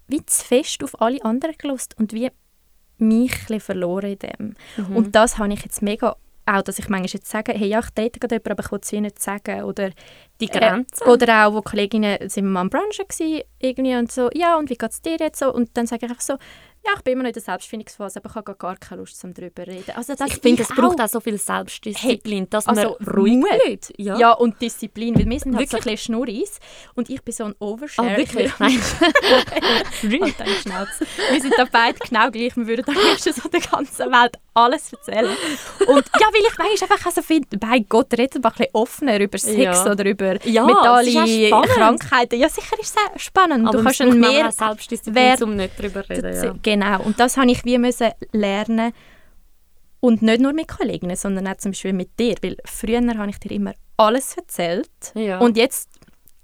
[0.08, 2.30] wie zu fest auf alle anderen gelost und wie
[2.98, 4.54] mich verloren in dem.
[4.76, 4.96] Mhm.
[4.96, 7.90] Und das habe ich jetzt mega auch, dass ich manchmal jetzt sage, hey, ja, ich
[7.90, 9.90] date gerade jemanden, aber ich will es nicht sagen oder
[10.40, 11.04] die Grenze.
[11.04, 14.70] Äh, oder auch, wo Kolleginnen sind wir am Brunchen gewesen, irgendwie und so, ja, und
[14.70, 15.52] wie geht es dir jetzt so?
[15.52, 16.36] Und dann sage ich einfach so,
[16.86, 19.34] ja, ich bin immer noch in der Selbstfindungsphase, aber ich habe gar keine Lust, um
[19.34, 19.90] darüber zu reden.
[19.96, 23.92] Also ich finde, es braucht auch so viel Selbstdisziplin, hey, dass also man ruhig bleibt.
[23.96, 24.16] Ja.
[24.16, 26.60] ja, und Disziplin, weil wir sind halt so ein bisschen Schnurris
[26.94, 28.14] und ich bin so ein Overshare.
[28.14, 28.52] Oh, wirklich?
[28.58, 28.80] Nein.
[28.80, 31.06] halt deine Schnauze.
[31.30, 34.92] Wir sind da beide genau gleich, wir würden am liebsten so der ganzen Welt alles
[34.92, 35.36] erzählen.
[35.86, 39.20] Und ja, weil ich manchmal einfach so finde, bei Gott redet mal ein bisschen offener
[39.20, 39.90] über Sex ja.
[39.90, 42.40] oder über ja, mentale Krankheiten.
[42.40, 43.68] Ja, sicher ist es spannend.
[43.68, 46.34] Aber du kannst mehr Selbstdisziplin, um nicht darüber zu reden.
[46.34, 46.54] Ja.
[46.76, 48.92] Genau, und das habe ich wie müssen lernen
[50.00, 53.38] und nicht nur mit Kollegen, sondern auch zum Beispiel mit dir, weil früher habe ich
[53.38, 55.38] dir immer alles erzählt ja.
[55.38, 55.88] und jetzt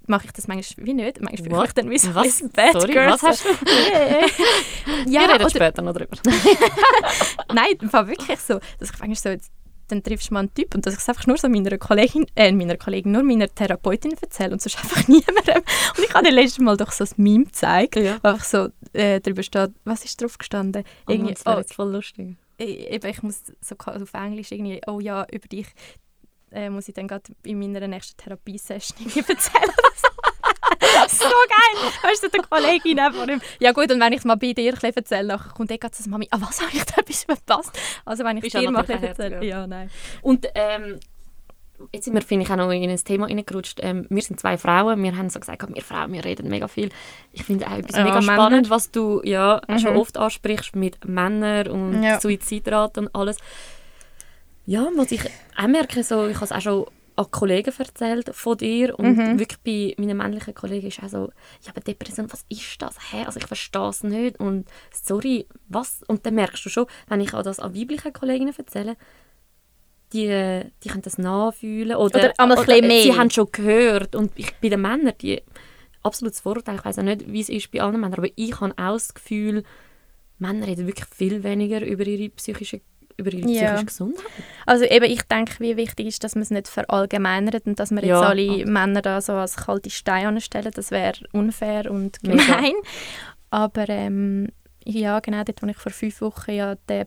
[0.07, 1.21] mache ich das manchmal wie nicht.
[1.21, 2.43] Manchmal fühle ich dann wie so was?
[2.51, 3.11] Bad Sorry, Girl.
[3.11, 3.49] was hast du?
[5.07, 6.17] ja, Wir reden oder, später noch drüber.
[7.53, 9.51] Nein, es war wirklich so, dass ich manchmal so, jetzt,
[9.87, 12.25] dann triffst du mal einen Typ und dass ich es einfach nur so meiner Kollegin,
[12.35, 15.61] äh, meiner Kollegin, nur meiner Therapeutin erzähle und sonst einfach niemandem.
[15.95, 18.15] Und ich habe dir letztes Mal doch so ein Meme gezeigt, ja.
[18.15, 20.83] einfach so äh, darüber steht, was ist drauf gestanden?
[21.07, 22.35] Oh, irgendwie, das wäre oh, jetzt voll lustig.
[22.57, 25.67] Eben, ich muss so auf Englisch irgendwie, oh ja, über dich
[26.51, 29.73] äh, muss ich dann gerade in meiner nächsten Therapiesession erzählen.
[31.07, 31.91] so geil!
[32.03, 33.41] Weißt du, der Kollegin von ihm.
[33.59, 36.09] Ja gut, und wenn ich es mal bei dir erzähle, dann kommt eh gerade so
[36.09, 37.79] Mami, ah, was habe ich da etwas verpasst?
[38.05, 39.89] Also wenn ich es dir mal erzähle, ja, nein.
[40.21, 40.99] Und ähm,
[41.91, 43.79] jetzt sind wir, finde ich, auch noch in ein Thema reingerutscht.
[43.81, 46.89] Ähm, wir sind zwei Frauen, wir haben so gesagt, wir Frauen, wir reden mega viel.
[47.31, 48.33] Ich finde auch etwas ja, mega Männer.
[48.33, 49.79] spannend, was du ja mhm.
[49.79, 52.19] schon oft ansprichst mit Männern und ja.
[52.19, 53.37] Suizidrate und alles.
[54.65, 55.21] Ja, was ich
[55.57, 59.39] auch merke, so, ich habe es auch schon an Kollegen erzählt von dir und mhm.
[59.39, 61.31] wirklich bei meinen männlichen Kollegen ist auch so,
[61.61, 62.95] ja, aber Depression, was ist das?
[63.11, 63.25] Hä?
[63.25, 66.01] Also ich verstehe es nicht und sorry, was?
[66.07, 68.95] Und dann merkst du schon, wenn ich auch das an weiblichen Kolleginnen erzähle,
[70.13, 73.01] die, die können das nachfühlen oder, oder, oder mehr.
[73.01, 75.41] sie haben schon gehört und ich, bei den Männern, die
[76.03, 78.73] absolutes Vorurteil, ich weiß auch nicht, wie es ist bei allen Männern, aber ich habe
[78.77, 79.63] auch das Gefühl,
[80.37, 82.81] Männer reden wirklich viel weniger über ihre psychische
[83.15, 83.81] über ihre psychische ja.
[83.81, 84.25] Gesundheit.
[84.65, 88.03] Also eben, ich denke, wie wichtig ist, dass man es nicht verallgemeinert und dass man
[88.03, 88.19] ja.
[88.19, 88.65] jetzt alle.
[88.65, 92.37] Männer da so als kalte Steine anstellen, das wäre unfair und gemein.
[92.37, 92.73] Mega.
[93.51, 94.49] Aber ähm,
[94.83, 97.05] ja, genau dort, wo ich vor fünf Wochen ja den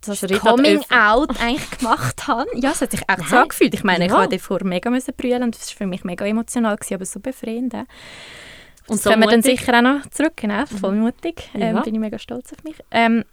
[0.00, 2.46] das Schritt Coming Out eigentlich gemacht habe.
[2.56, 3.74] Ja, es hat sich echt so angefühlt.
[3.74, 4.10] Ich meine, ja.
[4.10, 7.04] ich habe davor mega müssen brüllen und das war für mich mega emotional, gewesen, aber
[7.04, 7.74] so befreiend.
[7.74, 7.86] Und
[8.88, 11.50] das so kommen wir dann sicher auch noch zurück, genau, voll mutig.
[11.54, 11.82] Ähm, ja.
[11.82, 12.76] bin ich mega stolz auf mich.
[12.90, 13.24] Ähm,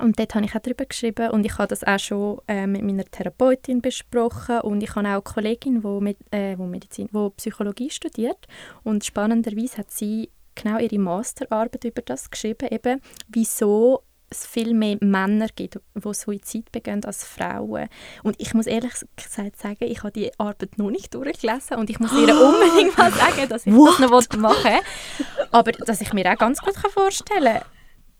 [0.00, 2.82] und dort habe ich auch darüber geschrieben und ich habe das auch schon äh, mit
[2.82, 7.30] meiner Therapeutin besprochen und ich habe auch eine Kollegin, die, mit, äh, wo Medizin, wo
[7.30, 8.46] Psychologie studiert
[8.82, 14.96] und spannenderweise hat sie genau ihre Masterarbeit über das geschrieben, eben wieso es viel mehr
[15.00, 17.88] Männer gibt, die Suizid begehen als Frauen.
[18.22, 21.98] Und ich muss ehrlich gesagt sagen, ich habe die Arbeit noch nicht durchgelesen und ich
[21.98, 24.00] muss ihr unbedingt mal sagen, dass ich What?
[24.00, 25.26] das noch machen will.
[25.50, 27.64] Aber dass ich mir auch ganz gut vorstellen kann,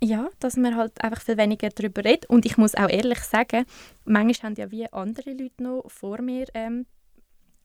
[0.03, 2.29] ja, dass man halt einfach viel weniger darüber redet.
[2.29, 3.67] Und ich muss auch ehrlich sagen,
[4.05, 6.87] manchmal haben ja wie andere Leute noch vor mir ähm,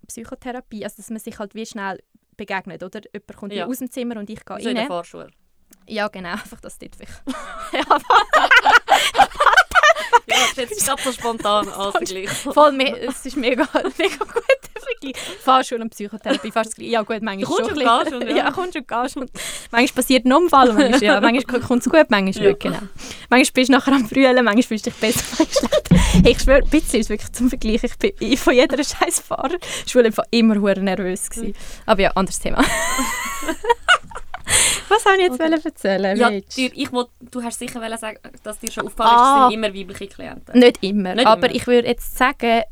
[0.08, 0.84] Psychotherapie.
[0.84, 2.00] Also dass man sich halt wie schnell
[2.36, 3.02] begegnet, oder?
[3.14, 3.66] Jemand kommt ja.
[3.66, 4.76] aus dem Zimmer und ich gehe so rein.
[4.76, 5.32] in der Vorschule.
[5.88, 7.22] Ja, genau, einfach das dort vielleicht.
[7.74, 7.98] ja,
[10.28, 12.54] ja, jetzt gerade so spontan ausgeglichen.
[12.54, 14.44] Voll, es ist mega, mega gut.
[15.44, 17.76] Fahrschule und Psychotherapie, fast Ja gut, manchmal schon.
[17.76, 18.38] Gehst und, ja.
[18.38, 19.18] ja, kommst und gehst.
[19.18, 19.30] Und
[19.72, 22.50] manchmal passiert ein Unfall, manchmal, ja, manchmal kommt es gut, manchmal ja.
[22.50, 22.60] nicht.
[22.60, 22.80] Genau.
[23.30, 26.30] Manchmal bist du nachher am Brüllen, manchmal fühlst du dich besser, manchmal schlechter.
[26.30, 27.84] Ich schwöre, ein bisschen ist wirklich zum Vergleich.
[27.84, 31.56] Ich bin von jeder scheiß Fahrer Schule immer hure nervös gewesen.
[31.86, 32.64] Aber ja, anderes Thema.
[35.04, 35.62] Was ich jetzt okay.
[35.64, 36.18] erzählen?
[36.18, 39.64] Ja, dir, ich will, du hast sicher sagen, dass dir schon aufgefallen ah, ist, sind
[39.64, 40.60] immer weibliche Klienten.
[40.60, 41.56] Nicht immer, Nicht aber immer.
[41.56, 42.64] ich würde jetzt sagen,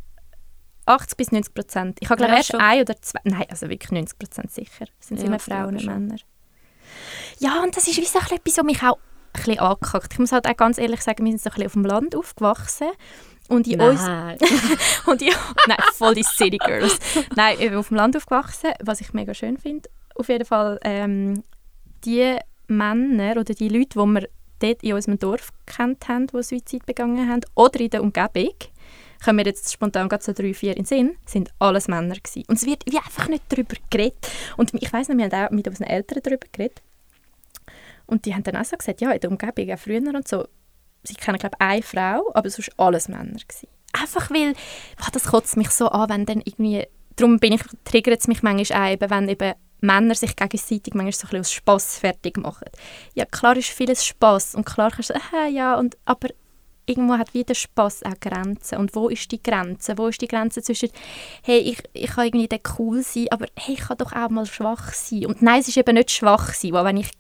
[0.86, 1.98] 80 bis 90 Prozent.
[2.02, 2.60] Ich habe glaube ja, erst schon.
[2.60, 4.86] ein oder zwei, nein, also wirklich 90 Prozent sicher.
[5.00, 6.16] Sind ja, immer Frauen und Männer.
[7.40, 10.14] Ja, und das ist wie so etwas, was mich auch ein bisschen angekackt.
[10.14, 12.16] Ich muss halt auch ganz ehrlich sagen, wir sind so ein bisschen auf dem Land
[12.16, 12.90] aufgewachsen.
[13.50, 13.90] Und in nein.
[13.90, 14.02] uns...
[15.06, 15.34] und in,
[15.68, 16.98] nein, voll die City Girls.
[17.36, 19.90] nein, ich bin auf dem Land aufgewachsen, was ich mega schön finde.
[20.16, 21.44] Auf jeden Fall, ähm,
[22.06, 22.38] die
[22.68, 27.30] Männer oder die Leute, die wir dort in unserem Dorf kennt haben, die Suizid begangen
[27.30, 28.54] haben, oder in der Umgebung,
[29.24, 32.44] kommen wir jetzt spontan gerade so drei, vier in den Sinn, sind alles Männer gewesen.
[32.48, 34.30] Und es wird wie einfach nicht darüber geredet.
[34.58, 36.82] Und ich weiß noch, wir haben auch mit unseren Eltern darüber geredet.
[38.06, 40.46] Und die haben dann auch so gesagt, ja, in der Umgebung, auch früher und so,
[41.04, 43.68] sie kennen, glaube ich, eine Frau, aber sonst alles Männer gewesen.
[43.94, 44.54] Einfach weil,
[45.02, 46.86] oh, das kotzt mich so an, wenn dann irgendwie,
[47.16, 49.54] darum bin ich, triggert es mich manchmal auch, eben, wenn eben
[49.84, 52.70] Männer sich gegenseitig manchmal so ein bisschen aus Spass fertig machen.
[53.14, 56.30] Ja, klar ist vieles Spass und klar kannst du sagen, ah, ja, und, aber
[56.86, 58.78] irgendwo hat wieder Spaß auch Grenzen.
[58.78, 59.98] Und wo ist die Grenze?
[59.98, 60.90] Wo ist die Grenze zwischen,
[61.44, 64.94] hey, ich, ich kann irgendwie cool sein, aber hey, ich kann doch auch mal schwach
[64.94, 65.26] sein.
[65.26, 67.12] Und nein, es ist eben nicht schwach sein, weil wenn ich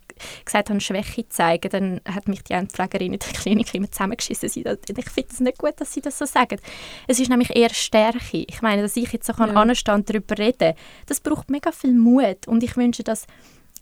[0.45, 4.47] gesagt habe, Schwäche zeigen, dann hat mich die Pflegerin in der Klinik immer zusammengeschissen.
[4.47, 6.59] Ich finde es nicht gut, dass sie das so sagen.
[7.07, 8.45] Es ist nämlich eher Stärke.
[8.47, 9.45] Ich meine, dass ich jetzt so ja.
[9.45, 10.73] anstehen und darüber reden
[11.05, 12.47] das braucht mega viel Mut.
[12.47, 13.25] Und ich wünsche, dass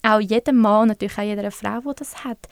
[0.04, 2.48] auch jedem Mann, natürlich auch jeder Frau, die das hat,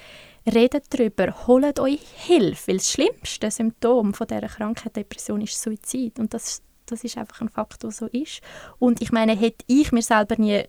[0.51, 6.19] redet darüber, holt euch Hilfe, weil das schlimmste Symptom von dieser Krankheit, Depression, ist Suizid.
[6.19, 8.41] Und das, das ist einfach ein Fakt, der so ist.
[8.77, 10.63] Und ich meine, hätte ich mir selber nie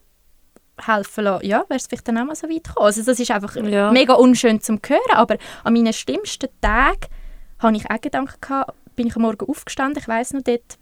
[0.87, 2.87] helfen lassen, ja, wäre es vielleicht dann auch mal so weit gekommen.
[2.87, 3.91] Also das ist einfach ja.
[3.91, 7.07] mega unschön zum hören, aber an meinen schlimmsten Tagen
[7.59, 10.79] hatte ich auch Gedanken gehabt, bin ich am Morgen aufgestanden, ich weiß noch dort,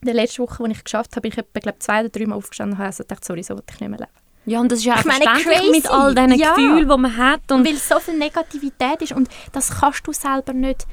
[0.00, 2.26] in der letzten Woche, als ich geschafft habe, bin ich etwa, glaub, zwei oder drei
[2.26, 4.10] Mal aufgestanden und habe also gedacht, sorry, so will ich nicht mehr leben.
[4.46, 6.54] Ja, und das ist ja auch verständlich mit all diesen ja.
[6.54, 7.50] Gefühlen, die man hat.
[7.50, 10.86] Und Weil so viel Negativität ist und das kannst du selber nicht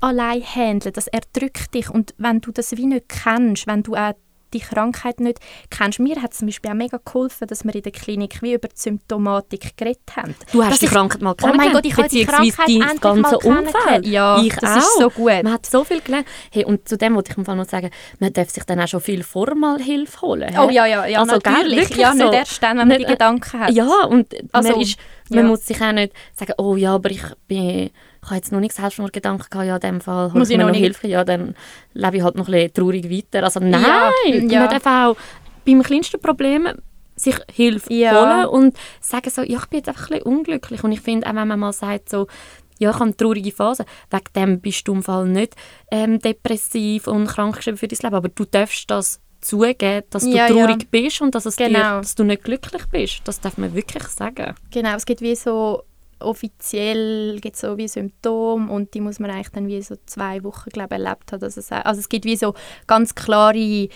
[0.00, 0.92] allein handeln.
[0.92, 4.14] Das erdrückt dich und wenn du das wie nicht kennst, wenn du auch
[4.52, 5.38] die Krankheit nicht
[5.70, 5.98] kennst.
[5.98, 8.68] Mir hat es zum Beispiel auch mega geholfen, dass wir in der Klinik wie über
[8.68, 10.34] die Symptomatik geredet haben.
[10.52, 11.70] Du hast die Krankheit mal kennengelernt?
[11.70, 14.06] Oh mein Gott, ich habe die Krankheit endlich ganze Umfeld.
[14.06, 14.76] Ja, ich das auch.
[14.76, 15.42] ist so gut.
[15.42, 16.26] Man hat so viel gelernt.
[16.50, 19.22] Hey, und zu dem wollte ich noch sagen, man darf sich dann auch schon viel
[19.22, 20.48] formal Hilfe holen.
[20.50, 20.58] He?
[20.58, 21.88] Oh ja, ja, ja also, natürlich.
[21.88, 22.32] Gell, ja, nicht so.
[22.32, 23.72] erst dann, wenn man die Gedanken hat.
[23.72, 24.98] Ja, und also, man, ist,
[25.30, 25.44] man ja.
[25.44, 27.90] muss sich auch nicht sagen, oh ja, aber ich bin
[28.22, 30.56] ich habe jetzt noch nicht selbst nur Gedanken gehabt, ja, in dem Fall muss ich
[30.56, 31.56] mir noch Hilfe, ja, dann
[31.92, 33.42] lebe ich halt noch ein bisschen traurig weiter.
[33.42, 35.16] Also nein, ja, man darf auch
[35.64, 36.68] beim kleinsten Problem
[37.16, 38.12] sich Hilfe ja.
[38.12, 40.84] holen und sagen so, ja, ich bin jetzt einfach ein bisschen unglücklich.
[40.84, 42.26] Und ich finde, auch wenn man mal sagt so,
[42.78, 45.54] ja, ich habe eine traurige Phase, wegen dem bist du im Fall nicht
[45.90, 50.46] ähm, depressiv und krankgeschrieben für dein Leben, aber du darfst das zugeben, dass du ja,
[50.46, 50.88] traurig ja.
[50.90, 51.78] bist und dass, es genau.
[51.78, 53.22] dir, dass du nicht glücklich bist.
[53.24, 54.54] Das darf man wirklich sagen.
[54.70, 55.82] Genau, es gibt wie so
[56.24, 60.42] offiziell gibt es so wie Symptome und die muss man eigentlich dann wie so zwei
[60.44, 61.42] Wochen glaube erlebt haben.
[61.42, 62.54] Also, also es gibt wie so
[62.86, 63.88] ganz klare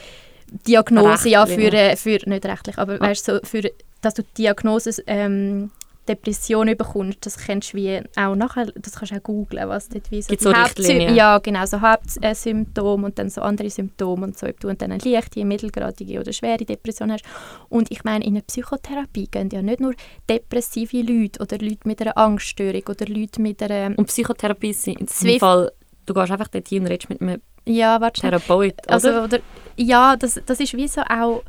[0.66, 3.00] Diagnose ja für, äh, für nicht rechtlich, aber ah.
[3.00, 3.70] weißt so für
[4.00, 5.70] dass du die Diagnose ähm,
[6.08, 10.10] Depression bekommst, das kennst du wie auch nachher, das kannst du auch googlen, was dort
[10.10, 10.50] wie so Gibt so?
[10.92, 14.98] Ja, genau, so Hauptsymptome und dann so andere Symptome und so, ob du dann eine
[15.02, 17.24] leichte, mittelgradige oder schwere Depression hast.
[17.68, 19.94] Und ich meine, in der Psychotherapie gehen ja nicht nur
[20.28, 23.96] depressive Leute oder Leute mit einer Angststörung oder Leute mit einer...
[23.96, 25.06] Und Psychotherapie ist im
[25.38, 25.72] Fall,
[26.06, 28.92] du gehst einfach dorthin und redest mit einem ja, Therapeut, oder?
[28.92, 29.40] Also, oder?
[29.76, 31.42] Ja, das, das ist wie so auch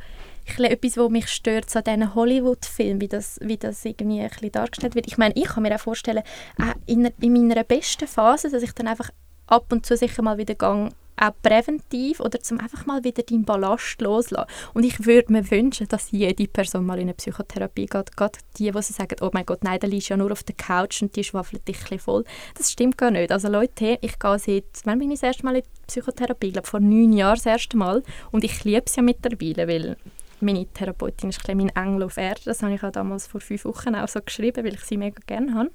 [0.59, 4.95] etwas, was mich stört, so diesen Hollywood-Filmen, wie das, wie das irgendwie ein bisschen dargestellt
[4.95, 5.07] wird.
[5.07, 6.23] Ich meine, ich kann mir auch vorstellen,
[6.61, 9.09] auch in, in meiner besten Phase, dass ich dann einfach
[9.47, 10.89] ab und zu sicher mal wieder gehe,
[11.19, 14.49] auch präventiv oder zum einfach mal wieder deinen Ballast loslassen.
[14.73, 18.15] Und ich würde mir wünschen, dass jede Person mal in eine Psychotherapie geht.
[18.15, 21.01] Gerade die, die sagen, oh mein Gott, nein, der liegt ja nur auf der Couch
[21.01, 22.23] und die schwaffelt dich voll.
[22.55, 23.31] Das stimmt gar nicht.
[23.31, 26.47] Also Leute, ich gehe seit, wann bin ich das erste Mal in die Psychotherapie?
[26.47, 28.03] Ich glaube, vor neun Jahren das erste Mal.
[28.31, 29.97] Und ich liebe es ja mittlerweile, weil
[30.39, 32.41] meine Therapeutin ist mein Engel auf Erde.
[32.45, 35.19] Das habe ich auch damals vor fünf Wochen auch so geschrieben, weil ich sie mega
[35.25, 35.71] gerne habe.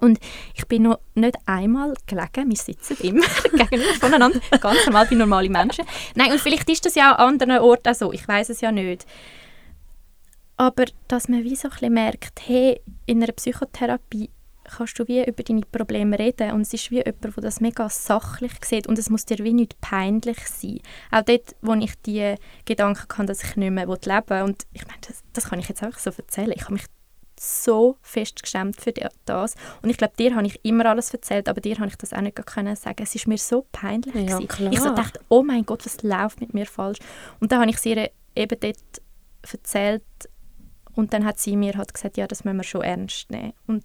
[0.00, 0.18] Und
[0.54, 5.50] ich bin noch nicht einmal gelegen, wir sitzen immer gegenüber voneinander, ganz normal wie normale
[5.50, 5.84] Menschen.
[6.14, 8.72] Nein, und vielleicht ist das ja an anderen Orten auch so, ich weiß es ja
[8.72, 9.06] nicht.
[10.56, 14.30] Aber dass man wie so ein bisschen merkt, hey, in einer Psychotherapie
[14.76, 17.88] kannst du wie über deine Probleme reden und es ist wie jemand, der das mega
[17.88, 20.80] sachlich sieht und es muss dir wie nicht peinlich sein.
[21.10, 24.86] Auch dort, wo ich die Gedanken hatte, dass ich nicht mehr leben will und ich
[24.86, 26.52] meine, das, das kann ich jetzt einfach so erzählen.
[26.54, 26.84] Ich habe mich
[27.38, 28.92] so fest geschämt für
[29.24, 32.12] das und ich glaube, dir habe ich immer alles erzählt, aber dir habe ich das
[32.12, 33.02] auch nicht können sagen.
[33.02, 36.54] Es ist mir so peinlich ja, Ich so dachte, oh mein Gott, was läuft mit
[36.54, 36.98] mir falsch?
[37.40, 39.02] Und dann habe ich sie eben dort
[39.50, 40.04] erzählt
[40.94, 43.54] und dann hat sie mir halt gesagt, ja, das müssen wir schon ernst nehmen.
[43.66, 43.84] Und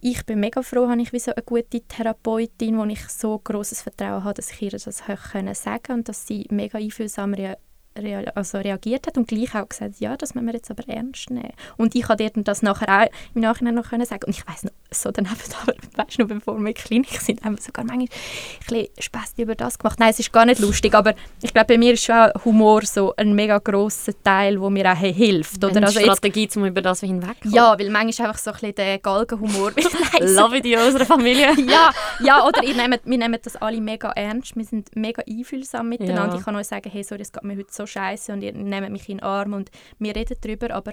[0.00, 3.82] ich bin mega froh, habe ich wie so eine gute Therapeutin, wo ich so großes
[3.82, 7.56] Vertrauen habe, dass ich ihr das können sagen und dass sie mega einfühlsam rea
[7.96, 11.30] rea also reagiert hat und gleich auch gesagt, ja, das müssen wir jetzt aber ernst
[11.30, 11.52] nehmen.
[11.76, 14.64] Und ich habe ihr das nachher auch im Nachhinein noch können sagen und ich weiß
[14.64, 17.84] noch, so daneben, aber weißt du, bevor wir in der Klinik sind, haben wir sogar
[17.84, 19.98] manchmal ein bisschen Spaß über das gemacht.
[19.98, 23.14] Nein, es ist gar nicht lustig, aber ich glaube, bei mir ist schon Humor so
[23.16, 25.62] ein mega grosser Teil, wo mir auch hilft.
[25.64, 25.76] Oder?
[25.76, 27.54] Eine also Strategie, jetzt, um über das hinwegzukommen.
[27.54, 29.72] Ja, weil manchmal einfach so ein bisschen der Galgenhumor.
[30.20, 31.52] Love in unserer Familie.
[31.68, 35.88] ja, ja, oder ihr nehmt, wir nehmen das alle mega ernst, wir sind mega einfühlsam
[35.88, 36.34] miteinander.
[36.34, 36.38] Ja.
[36.38, 38.90] Ich kann euch sagen, hey, sorry, es geht mir heute so scheiße und ihr nehmt
[38.90, 40.92] mich in den Arm und wir reden darüber, aber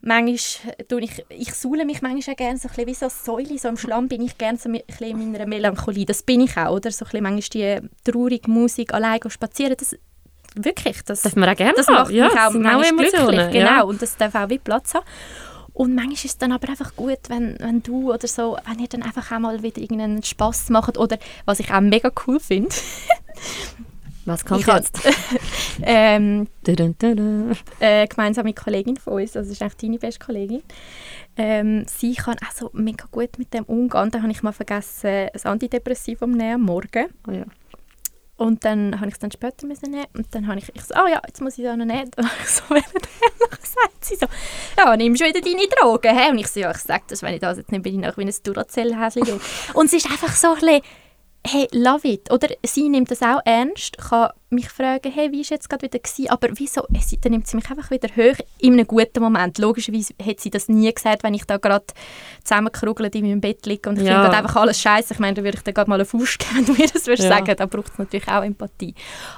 [0.00, 3.58] manchmal tue ich, ich suhle mich manchmal auch gerne so ein bisschen wie so Säule,
[3.58, 6.56] so im Schlamm bin ich gerne so ein bisschen in meiner Melancholie, das bin ich
[6.56, 6.90] auch, oder?
[6.90, 9.96] So ein bisschen manchmal die traurige Musik, allein spazieren, das
[10.54, 13.82] wirklich, das, darf man auch gerne das macht ja, mich auch manchmal glücklich, genau, ja.
[13.82, 15.04] und das darf auch wie Platz haben.
[15.72, 18.88] Und manchmal ist es dann aber einfach gut, wenn, wenn du oder so, wenn ihr
[18.88, 22.74] dann einfach auch mal wieder irgendeinen Spass macht oder was ich auch mega cool finde.
[24.26, 25.00] was kommt ich jetzt?
[25.82, 26.48] ähm,
[27.80, 30.62] äh, gemeinsame Kollegin von uns, also ist eigentlich deine beste Kollegin.
[31.36, 34.10] Ähm, sie kann auch so mega gut mit dem umgehen.
[34.10, 37.06] Dann habe ich mal vergessen, das Antidepressivum nehmen am Morgen.
[37.28, 37.44] Oh ja.
[38.38, 40.94] Und dann habe ich es dann später müssen nehmen und dann habe ich, ich so,
[40.94, 42.10] oh ja, jetzt muss ich das noch nehmen.
[42.16, 42.82] Und ich so, dann
[43.62, 44.26] sagt sie so,
[44.76, 46.32] ja, nimm schon wieder deine Drogen.
[46.32, 48.16] Und ich so, ja, ich sage das, wenn ich das jetzt nicht bin ich noch
[48.18, 49.40] wie ein Duracell-Häschen.
[49.72, 50.82] und es ist einfach so ein bisschen,
[51.46, 52.30] hey, love it.
[52.30, 55.98] Oder sie nimmt das auch ernst, kann mich fragen, hey, wie war jetzt gerade wieder
[55.98, 56.30] gewesen?
[56.30, 56.86] Aber wieso?
[57.00, 59.58] Sie, dann nimmt sie mich einfach wieder hoch in einem guten Moment.
[59.58, 61.86] Logischerweise hätte sie das nie gesagt, wenn ich da gerade
[62.44, 64.22] zusammengekrugelt in meinem Bett liege und ich ja.
[64.22, 65.14] finde einfach alles scheiße.
[65.14, 67.06] Ich meine, da würde ich dir gerade mal einen Fuß geben, wenn du mir das
[67.06, 67.36] würdest ja.
[67.36, 67.54] sagen.
[67.56, 68.94] Da braucht es natürlich auch Empathie.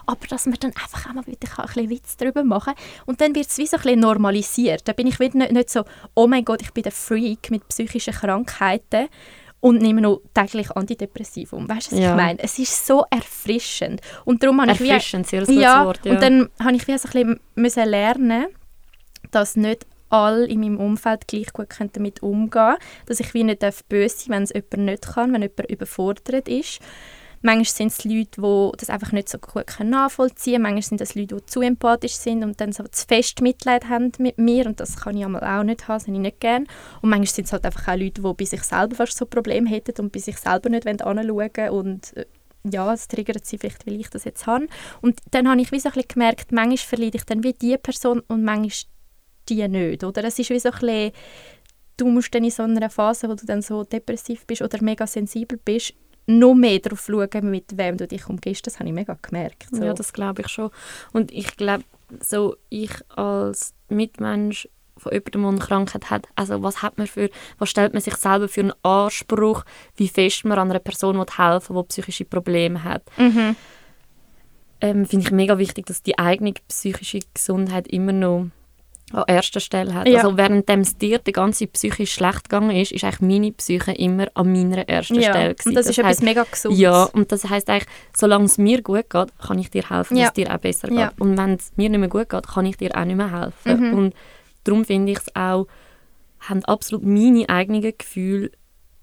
[0.07, 3.21] Aber dass man dann einfach auch mal wieder ein bisschen Witz darüber machen kann und
[3.21, 4.87] dann wird es wie so ein bisschen normalisiert.
[4.87, 5.85] Da bin ich wieder nicht, nicht so,
[6.15, 9.09] oh mein Gott, ich bin der Freak mit psychischen Krankheiten
[9.61, 11.69] und nehme noch täglich Antidepressivum.
[11.69, 12.11] Weißt du, was ja.
[12.11, 12.39] ich meine?
[12.39, 14.01] Es ist so erfrischend.
[14.25, 16.13] Und darum habe erfrischend, ich wie, sehr gutes ja, Wort, ja.
[16.13, 18.47] Und dann habe ich wie so ein bisschen lernen,
[19.31, 22.77] dass nicht alle in meinem Umfeld gleich gut damit umgehen können.
[23.07, 26.81] Dass ich wie nicht böse sein wenn es jemand nicht kann, wenn jemand überfordert ist.
[27.41, 30.63] Manchmal sind es Leute, die das einfach nicht so gut nachvollziehen können.
[30.63, 34.13] Manchmal sind es Leute, die zu empathisch sind und dann so zu fest Mitleid haben
[34.19, 34.67] mit mir.
[34.67, 36.67] Und das kann ich auch nicht haben, das habe ich nicht gerne.
[37.01, 39.69] Und manchmal sind es halt einfach auch Leute, die bei sich selber fast so Probleme
[39.71, 41.71] hätten und bei sich selber nicht anschauen wollen.
[41.71, 42.27] Und äh,
[42.65, 44.67] ja, es triggert sie vielleicht, weil ich das jetzt habe.
[45.01, 47.77] Und dann habe ich wie so ein bisschen gemerkt, manchmal verleide ich dann wie die
[47.79, 48.91] Person und manchmal
[49.49, 50.05] die nicht.
[50.05, 51.13] Oder es ist wie so ein bisschen,
[51.97, 55.07] du musst dann in so einer Phase, wo du dann so depressiv bist oder mega
[55.07, 55.95] sensibel bist,
[56.29, 58.67] noch mehr darauf schauen, mit wem du dich umgehst.
[58.67, 59.67] Das habe ich mega gemerkt.
[59.71, 59.83] So.
[59.83, 60.71] Ja, das glaube ich schon.
[61.13, 61.85] Und ich glaube,
[62.21, 64.69] so ich als Mitmensch
[64.99, 68.17] von jemandem, der eine Krankheit hat, also was hat man für, was stellt man sich
[68.17, 69.65] selber für einen Anspruch,
[69.97, 73.03] wie fest man an einer Person helfen will, die psychische Probleme hat.
[73.17, 73.57] Mhm.
[74.81, 78.49] Ähm, Finde ich mega wichtig, dass die eigene psychische Gesundheit immer noch
[79.13, 80.09] an erster Stelle hat.
[80.09, 80.23] Ja.
[80.23, 84.27] Also während es dir die ganze psychisch schlecht gegangen ist, ist eigentlich meine Psyche immer
[84.35, 85.31] an meiner ersten ja.
[85.31, 85.69] Stelle gewesen.
[85.69, 86.81] Und das, das ist heisst, etwas mega Gesundes.
[86.81, 90.25] Ja, und das heisst eigentlich, solange es mir gut geht, kann ich dir helfen, ja.
[90.25, 91.21] dass es dir auch besser geht.
[91.21, 93.89] Und wenn es mir nicht mehr gut geht, kann ich dir auch nicht mehr helfen.
[93.89, 93.95] Mhm.
[93.95, 94.15] Und
[94.65, 95.67] darum finde ich es auch,
[96.41, 98.51] haben absolut meine eigenen Gefühle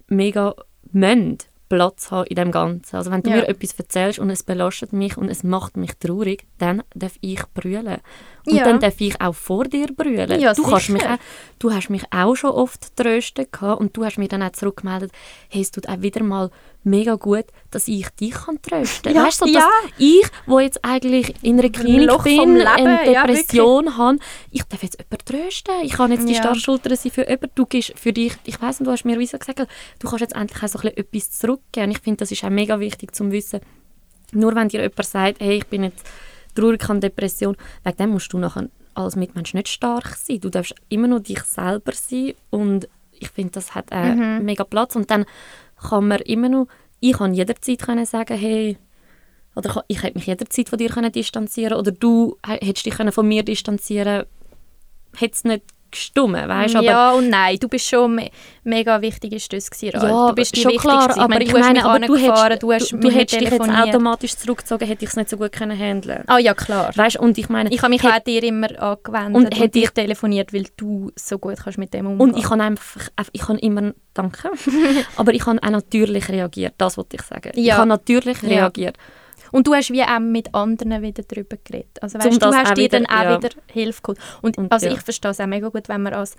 [0.07, 0.55] mega
[0.91, 2.95] münd Platz haben in dem Ganzen.
[2.95, 3.37] Also wenn du ja.
[3.37, 7.41] mir etwas erzählst und es belastet mich und es macht mich traurig, dann darf ich
[7.53, 7.97] brüllen.
[8.45, 8.63] Und ja.
[8.63, 10.39] dann darf ich auch vor dir brüllen.
[10.39, 11.17] Ja, du, kannst mich auch,
[11.59, 15.11] du hast mich auch schon oft tröstet und du hast mir dann auch zurückgemeldet,
[15.49, 16.51] hey, es tut auch wieder mal
[16.85, 19.15] mega gut, dass ich dich kann trösten kann.
[19.15, 19.65] Ja, weißt du, so, dass
[19.97, 24.19] ich, wo jetzt eigentlich in einer Klinik bin, eine Depression ja, habe,
[24.51, 25.75] ich darf jetzt jemanden trösten.
[25.83, 27.51] Ich kann jetzt die Starrschulter sein für jemanden.
[27.55, 30.21] Du gibst für dich, ich weiss nicht, du hast mir wie so gesagt, du kannst
[30.21, 31.91] jetzt endlich auch so etwas zurückgeben.
[31.91, 33.61] Ich finde, das ist auch mega wichtig zu wissen.
[34.31, 36.05] Nur wenn dir jemand sagt, hey, ich bin jetzt
[36.55, 40.39] traurig an Depression, wegen dem musst du nachher als Mitmensch nicht stark sein.
[40.39, 44.45] Du darfst immer nur dich selber sein und ich finde, das hat äh, mhm.
[44.45, 44.95] mega Platz.
[44.95, 45.25] Und dann
[45.89, 46.67] kann man immer noch,
[46.99, 48.77] ich kann jederzeit können sagen, hey,
[49.55, 53.43] oder ich hätte mich jederzeit von dir können distanzieren oder du hättest dich von mir
[53.43, 54.25] distanzieren
[55.15, 55.63] hätte es nicht
[55.95, 56.75] gestummen, weißt?
[56.81, 58.29] Ja und nein, du bist schon me
[58.63, 61.85] mega wichtig ist das gewesen, Ja, du bist die schon klar, aber ich meine, du
[61.85, 65.15] meine, aber du hättest, du, hast du hättest dich jetzt automatisch zurückgezogen, hätte ich es
[65.15, 66.23] nicht so gut können handeln.
[66.27, 66.91] Ah ja, klar.
[66.95, 70.53] Weißt, und ich meine, ich habe mich auch dir immer angewendet und, und dich telefoniert,
[70.53, 72.21] weil du so gut kannst mit dem umgehen.
[72.21, 74.49] Und ich habe einfach, ich habe immer, danke,
[75.15, 77.51] aber ich habe auch natürlich reagiert, das wollte ich sagen.
[77.55, 77.73] Ja.
[77.73, 78.97] Ich habe natürlich reagiert.
[79.55, 82.03] Und du hast wie auch mit anderen wieder darüber geredet.
[82.03, 83.37] Also weißt, du hast dir dann auch ja.
[83.37, 84.19] wieder Hilfe geholt.
[84.41, 84.91] Und, und also ja.
[84.91, 86.35] ich verstehe es auch mega gut, wenn man als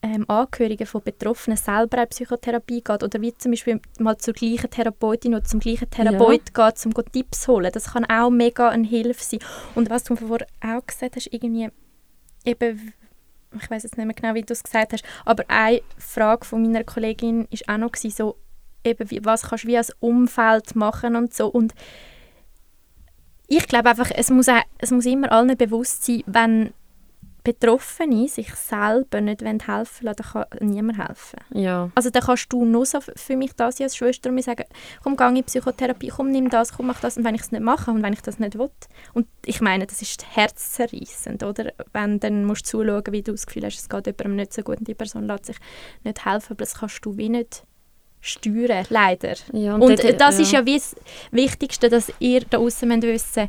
[0.00, 4.70] ähm, Angehörige von Betroffenen selber in Psychotherapie geht oder wie zum Beispiel mal zur gleichen
[4.70, 6.70] Therapeutin oder zum gleichen Therapeut ja.
[6.70, 7.70] geht, um Tipps zu holen.
[7.74, 9.40] Das kann auch mega eine Hilfe sein.
[9.74, 11.68] Und was du vorher auch gesagt hast, irgendwie
[12.46, 12.94] eben
[13.60, 16.62] ich weiß jetzt nicht mehr genau, wie du es gesagt hast, aber eine Frage von
[16.62, 18.36] meiner Kollegin ist auch noch so,
[18.84, 21.48] eben, wie, was kannst du wie als Umfeld machen und so.
[21.48, 21.74] Und
[23.46, 26.72] ich glaube einfach, es muss, auch, es muss immer allen bewusst sein, wenn
[27.48, 31.40] Betroffene sich selber nicht helfen wollen, dann kann niemand helfen.
[31.54, 31.90] Ja.
[31.94, 34.64] Also dann kannst du nur so für mich da sein als Schwester mir sagen,
[35.02, 37.16] komm, geh in Psychotherapie, komm, nimm das, komm, mach das.
[37.16, 38.70] Und wenn ich es nicht mache und wenn ich das nicht will.
[39.14, 41.72] Und ich meine, das ist herzzerreißend, oder?
[41.94, 44.62] Wenn dann musst du zuschauen, wie du das Gefühl hast, es geht jemandem nicht so
[44.62, 45.56] gut und die Person lässt sich
[46.04, 47.64] nicht helfen, aber das kannst du wie nicht
[48.20, 49.34] steuern, leider.
[49.52, 50.42] Ja, und, und dort, das ja.
[50.42, 50.96] ist ja das
[51.30, 53.48] Wichtigste, dass ihr da außen wissen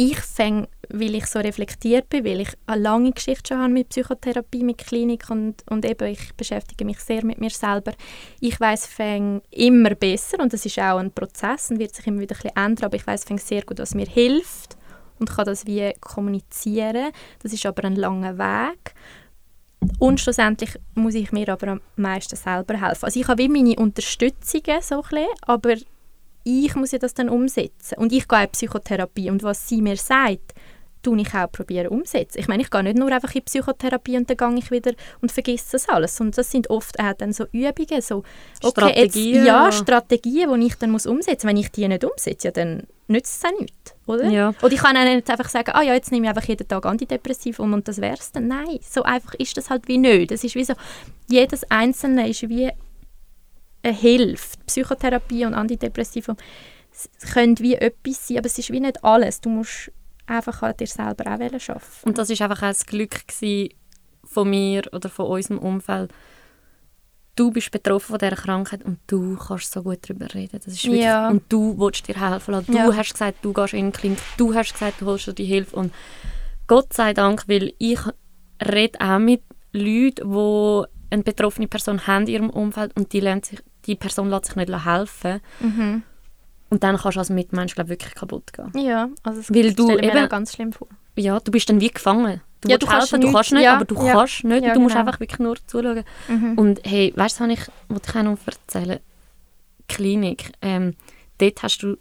[0.00, 3.88] ich fange, weil ich so reflektiert bin, weil ich eine lange Geschichte schon habe mit
[3.88, 7.94] Psychotherapie, mit Klinik und, und eben ich beschäftige mich sehr mit mir selber.
[8.38, 12.20] Ich weiß fange immer besser und das ist auch ein Prozess und wird sich immer
[12.20, 14.76] wieder ein bisschen ändern, aber ich weiß fange sehr gut, was mir hilft
[15.18, 17.10] und kann das wie kommunizieren.
[17.42, 18.94] Das ist aber ein langer Weg.
[19.98, 23.04] Und schlussendlich muss ich mir aber am meisten selber helfen.
[23.04, 25.74] Also ich habe wie meine Unterstützungen so ein bisschen, aber
[26.44, 27.98] ich muss ja das dann umsetzen.
[27.98, 30.54] Und ich gehe in Psychotherapie und was sie mir sagt,
[31.08, 32.38] tue ich auch probieren umsetzen.
[32.38, 35.32] Ich meine, ich gehe nicht nur einfach in Psychotherapie und dann gehe ich wieder und
[35.32, 36.20] vergesse das alles.
[36.20, 38.24] Und das sind oft auch dann so Übungen, so
[38.62, 39.34] okay, Strategien.
[39.34, 41.50] Jetzt, ja, Strategien, die ich dann muss umsetzen muss.
[41.50, 44.28] Wenn ich die nicht umsetze, ja, dann nützt es auch nichts, oder?
[44.28, 44.52] Ja.
[44.62, 46.84] Oder ich kann auch nicht einfach sagen, ah ja, jetzt nehme ich einfach jeden Tag
[46.84, 48.48] Antidepressiv um und das wäre es dann.
[48.48, 50.30] Nein, so einfach ist das halt wie nicht.
[50.30, 50.74] Das ist wie so,
[51.28, 52.70] jedes Einzelne ist wie
[53.82, 54.58] eine Hilfe.
[54.66, 56.36] Psychotherapie und Antidepressiva
[57.32, 59.40] können wie etwas sein, aber es ist wie nicht alles.
[59.40, 59.90] Du musst
[60.28, 61.82] einfach an dir selber auch arbeiten.
[62.02, 63.24] Und das ist einfach auch das Glück
[64.24, 66.12] von mir oder von unserem Umfeld.
[67.34, 70.60] Du bist betroffen von dieser Krankheit und du kannst so gut darüber reden.
[70.64, 71.28] Das ist wirklich, ja.
[71.28, 72.72] Und du willst dir helfen lassen.
[72.72, 72.96] Du ja.
[72.96, 74.18] hast gesagt, du gehst in den Klinik.
[74.36, 75.76] Du hast gesagt, du holst dir die Hilfe.
[75.76, 75.94] Und
[76.66, 78.00] Gott sei Dank, weil ich
[78.60, 83.60] rede auch mit Leuten, die eine betroffene Person haben in ihrem Umfeld und die, sich,
[83.86, 85.40] die Person lässt sich nicht helfen.
[85.60, 86.02] Mhm.
[86.70, 88.70] Und dann kannst du als Mitmensch glaub, wirklich kaputt gehen.
[88.76, 90.88] Ja, also das Weil du eben, ganz schlimm vor.
[91.16, 92.40] Ja, du bist dann wie gefangen.
[92.60, 94.12] Du, ja, du kannst helfen, du kannst nicht, ja, aber du ja.
[94.12, 94.64] kannst nicht.
[94.64, 95.06] Ja, du musst genau.
[95.06, 96.04] einfach wirklich nur zuschauen.
[96.28, 96.58] Mhm.
[96.58, 99.00] Und hey, weißt du, was ich, was ich auch noch erzählen
[99.88, 100.94] Klinik, ähm,
[101.38, 101.96] dort hast du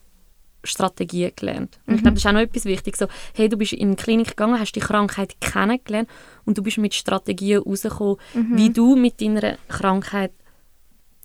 [0.63, 1.79] Strategien gelernt.
[1.85, 2.97] Und ich glaube, das ist auch noch etwas wichtig.
[2.97, 6.09] So, hey, du bist in eine Klinik gegangen, hast die Krankheit kennengelernt
[6.45, 8.57] und du bist mit Strategien rausgekommen, Mhm.
[8.57, 10.31] wie du mit deiner Krankheit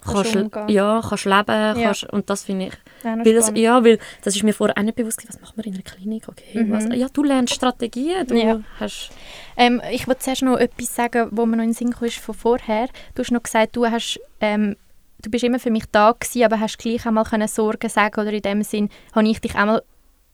[0.05, 1.75] Kannst kannst, ja, kannst leben Ja.
[1.75, 2.75] kannst, und das finde ich
[3.05, 5.57] Ja, weil das, ja, weil das ist mir vorher auch nicht bewusst gewesen, was macht
[5.57, 6.93] man in einer Klinik okay, Mhm.
[6.93, 8.61] ja, du lernst Strategien du Ja.
[8.81, 9.11] hast
[9.57, 12.19] Ähm, ich wollte zuerst noch etwas sagen, wo mir noch in den Sinn kam, ist
[12.19, 12.89] von vorher.
[13.15, 14.77] Du hast noch gesagt, du hast ähm,
[15.23, 18.33] du bist immer für mich da gewesen, aber hast gleich einmal können Sorgen sagen oder
[18.33, 19.83] in dem Sinn habe ich dich einmal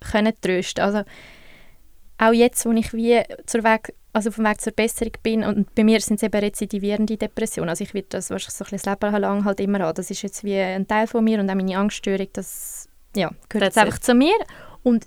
[0.01, 0.83] können trösten.
[0.83, 1.03] Also
[2.19, 5.75] auch jetzt, wo ich wie zur Weg, also auf dem Weg zur Besserung bin und
[5.75, 7.69] bei mir sind es eben rezidivierende Depressionen.
[7.69, 9.95] Also ich werde das wahrscheinlich so ein bisschen das Leben lang halt immer an.
[9.95, 13.67] Das ist jetzt wie ein Teil von mir und auch meine Angststörung, das ja, gehört
[13.67, 14.35] jetzt einfach zu mir.
[14.83, 15.07] Und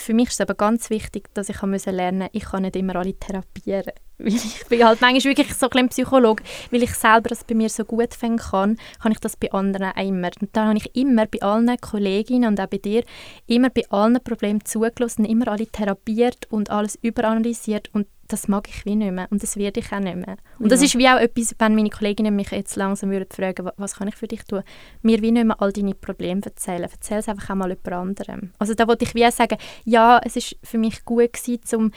[0.00, 2.96] für mich ist es aber ganz wichtig, dass ich musste lernen, ich kann nicht immer
[2.96, 3.92] alle therapieren.
[4.18, 6.42] Weil ich bin halt manchmal wirklich so ein Psychologe,
[6.72, 9.92] weil ich selber das bei mir so gut finden kann, kann ich das bei anderen
[9.92, 10.30] auch immer.
[10.40, 13.04] Und da habe ich immer bei allen Kolleginnen und auch bei dir
[13.46, 18.84] immer bei allen Problemen zugelassen, immer alle therapiert und alles überanalysiert und das mag ich
[18.84, 20.36] wie nicht mehr und das werde ich auch nicht mehr.
[20.58, 20.86] Und das Ja.
[20.86, 24.08] ist wie auch etwas, wenn meine Kolleginnen mich jetzt langsam würden fragen, «Wa- was kann
[24.08, 24.62] ich für dich tun,
[25.02, 26.82] mir wie nicht mehr all deine Probleme erzählen.
[26.90, 28.52] Erzähl es einfach auch mal jemand anderem.
[28.58, 31.92] Also da wollte ich wie auch sagen, ja, es ist für mich gut gewesen, um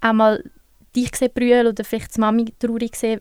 [0.00, 0.44] auch mal
[0.94, 3.20] dich zu brüllen oder vielleicht die Mami traurig zu sehen.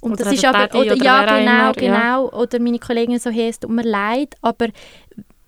[0.00, 1.72] Und Oder das ist aber, oder, oder ja genau, immer, ja.
[1.72, 4.68] genau, oder meine Kollegin so, hey, es tut mir leid, aber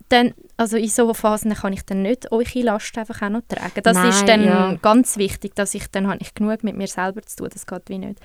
[0.09, 3.81] dann, also in so Phasen kann ich dann nicht eure Last einfach auch noch tragen.
[3.83, 4.73] Das Nein, ist dann ja.
[4.81, 7.89] ganz wichtig, dass ich dann habe ich genug mit mir selber zu tun, das geht
[7.89, 8.19] wie nicht.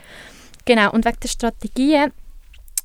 [0.64, 2.12] Genau, und wegen der Strategien,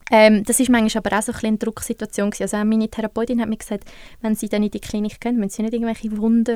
[0.10, 2.44] ähm, das ist manchmal aber auch so ein bisschen eine Drucksituation gewesen.
[2.44, 3.86] Also meine Therapeutin hat mir gesagt,
[4.22, 6.56] wenn sie dann in die Klinik gehen, müssen sie nicht irgendwelche Wunder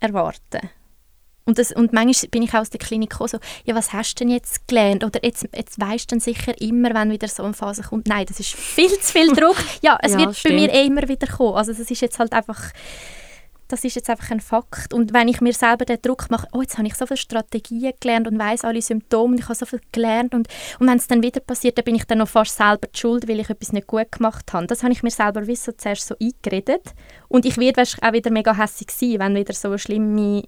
[0.00, 0.70] erwarten.
[1.44, 4.14] Und, das, und manchmal bin ich auch aus der Klinik gekommen, so, ja, was hast
[4.14, 5.02] du denn jetzt gelernt?
[5.04, 8.06] Oder jetzt, jetzt weisst du sicher immer, wenn wieder so eine Phase kommt.
[8.06, 9.56] Nein, das ist viel zu viel Druck.
[9.82, 10.54] Ja, es Ja, wird bei stimmt.
[10.60, 11.54] mir eh immer wieder kommen.
[11.56, 12.70] Also das ist jetzt halt einfach,
[13.68, 14.92] das ist jetzt einfach ein Fakt.
[14.94, 17.92] Und wenn ich mir selber den Druck mache, oh, jetzt habe ich so viele Strategien
[18.00, 20.46] gelernt und weiß alle Symptome und ich habe so viel gelernt und,
[20.78, 23.26] und wenn es dann wieder passiert, dann bin ich dann noch fast selber die schuld,
[23.28, 24.66] weil ich etwas nicht gut gemacht habe.
[24.66, 26.82] Das habe ich mir selber wie so zuerst so eingeredet.
[27.28, 30.44] Und ich werde wahrscheinlich auch wieder mega hässlich sein, wenn wieder so eine schlimme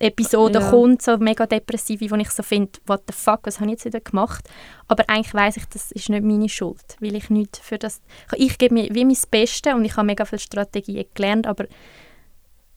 [0.00, 0.70] Episode Ja.
[0.70, 3.84] kommt, so mega depressive, wo ich so finde, what the fuck, was habe ich jetzt
[3.84, 4.48] wieder gemacht?
[4.88, 8.00] Aber eigentlich weiß ich, das ist nicht meine Schuld, weil ich nicht für das...
[8.34, 11.66] Ich gebe mir wie mein Bestes und ich habe mega viele Strategien gelernt, aber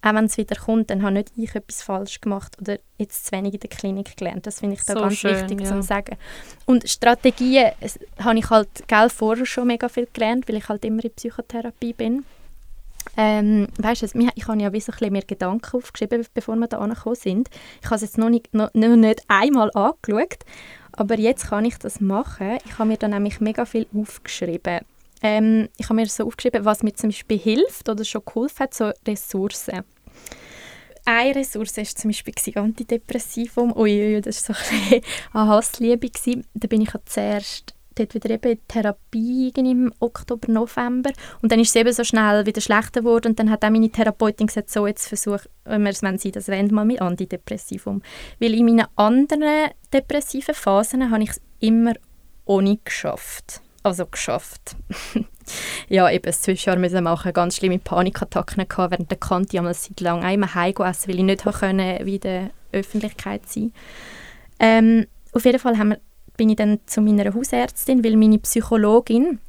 [0.04, 3.32] auch wenn es wieder kommt, dann habe nicht ich etwas falsch gemacht oder jetzt zu
[3.32, 4.46] wenig in der Klinik gelernt.
[4.46, 5.68] Das finde ich da So ganz schön, wichtig ja.
[5.68, 6.18] zu sagen.
[6.66, 7.72] Und Strategien
[8.20, 11.94] habe ich halt gell, vorher schon mega viel gelernt, weil ich halt immer in Psychotherapie
[11.94, 12.26] bin.
[13.16, 16.80] Ähm, weißt du, ich habe ja wie so ein bisschen Gedanken aufgeschrieben, bevor wir da
[16.80, 17.50] angekommen sind.
[17.82, 20.40] Ich habe es jetzt noch nicht, noch, noch nicht einmal angeschaut,
[20.92, 22.58] aber jetzt kann ich das machen.
[22.66, 24.80] Ich habe mir dann nämlich mega viel aufgeschrieben.
[25.22, 28.74] Ähm, ich habe mir so aufgeschrieben, was mir zum Beispiel hilft oder schon geholfen hat,
[28.74, 29.84] so Ressourcen.
[31.06, 33.76] Eine Ressource war zum Beispiel Antidepressivum.
[33.76, 35.02] Uiui, das war so ein bisschen
[35.34, 36.10] eine Hassliebe.
[36.54, 41.12] Da bin ich zuerst dort wieder eben Therapie im Oktober, November.
[41.42, 43.30] Und dann ist es eben so schnell wieder schlechter geworden.
[43.30, 46.74] Und dann hat auch meine Therapeutin gesagt, so jetzt versuch, wenn, wenn sie das wollen,
[46.74, 48.02] mal mit Antidepressivum.
[48.40, 51.94] Weil in meinen anderen depressiven Phasen habe ich es immer
[52.46, 53.62] ohne geschafft.
[53.84, 54.76] Also geschafft.
[55.90, 60.00] ja, eben das Zwischenjahr müssen machen, ganz schlimme Panikattacken gehabt, während der Kante einmal seit
[60.00, 63.74] lang einmal heim essen, weil ich nicht können, wie in der Öffentlichkeit sein
[64.60, 66.00] ähm, Auf jeden Fall haben wir
[66.38, 69.40] bin ich dann zu meiner Hausärztin, weil meine Psychologin,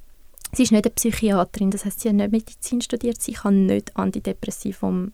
[0.52, 3.96] sie ist nicht eine Psychiaterin, das heißt, sie hat nicht Medizin studiert, sie kann nicht
[3.96, 5.12] Antidepressivum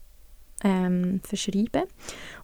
[0.64, 1.85] ähm, verschreiben.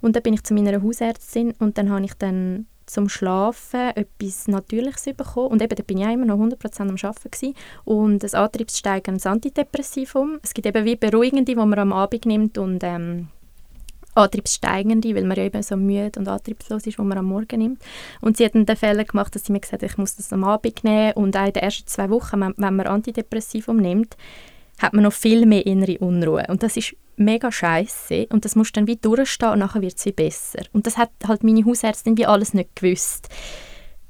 [0.01, 4.47] Und dann bin ich zu meiner Hausärztin und dann habe ich dann zum Schlafen etwas
[4.49, 5.49] Natürliches bekommen.
[5.49, 7.55] Und eben, da bin ich immer noch 100% am Arbeiten gewesen.
[7.85, 10.39] Und ein antriebssteigerndes Antidepressivum.
[10.43, 13.29] Es gibt eben wie Beruhigende, die man am Abend nimmt und ähm,
[14.16, 17.82] antriebssteigende, weil man ja eben so müde und antriebslos ist, wo man am Morgen nimmt.
[18.20, 20.32] Und sie hat dann den Fehler gemacht, dass sie mir gesagt hat, ich muss das
[20.32, 24.16] am Abend nehmen und auch in den ersten zwei Wochen, wenn man Antidepressivum nimmt,
[24.78, 26.44] hat man noch viel mehr innere Unruhe.
[26.48, 30.04] Und das ist mega scheiße und das muss dann wie durchstehen und nachher wird es
[30.04, 30.60] wie besser.
[30.72, 33.28] Und das hat halt meine Hausärztin wie alles nicht gewusst.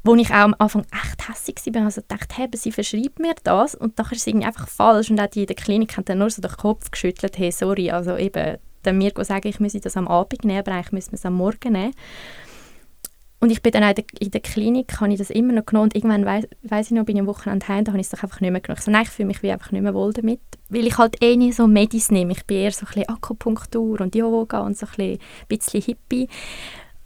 [0.03, 3.75] Wo ich auch am Anfang echt hässlich war, also dachte, hey, sie verschreibt mir das
[3.75, 6.19] und nachher ist es irgendwie einfach falsch und auch die in der Klinik haben dann
[6.19, 9.97] nur so den Kopf geschüttelt, hey, sorry, also eben, dann mir sagen, ich müsse das
[9.97, 11.95] am Abend nehmen, aber eigentlich müssen wir es am Morgen nehmen.
[13.39, 15.91] Und ich bin dann in der, in der Klinik, habe ich das immer noch genommen
[15.91, 18.23] und irgendwann weiss ich noch, bin ich am Wochenende heim, da habe ich es doch
[18.23, 18.81] einfach nicht mehr genommen.
[18.83, 21.37] So, nein, ich fühle mich wie einfach nicht mehr wohl damit, weil ich halt eh
[21.37, 22.33] nicht so Medis nehme.
[22.33, 25.19] Ich bin eher so ein bisschen Akupunktur und Yoga und so ein
[25.49, 26.29] bisschen, Hippie.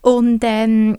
[0.03, 0.97] Und ähm,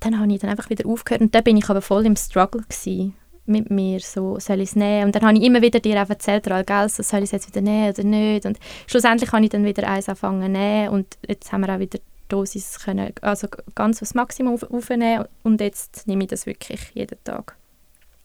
[0.00, 2.62] dann habe ich dann einfach wieder aufgehört und dann bin ich aber voll im Struggle
[2.62, 3.14] gewesen
[3.46, 5.06] mit mir, so, soll ich es nehmen?
[5.06, 8.04] Und dann habe ich immer wieder dir erzählt, soll ich es jetzt wieder nehmen oder
[8.04, 8.46] nicht?
[8.46, 11.80] Und schlussendlich habe ich dann wieder eins angefangen zu nehmen und jetzt haben wir auch
[11.80, 16.46] wieder die Dosis können, also ganz aufs Maximum auf, aufnehmen und jetzt nehme ich das
[16.46, 17.56] wirklich jeden Tag.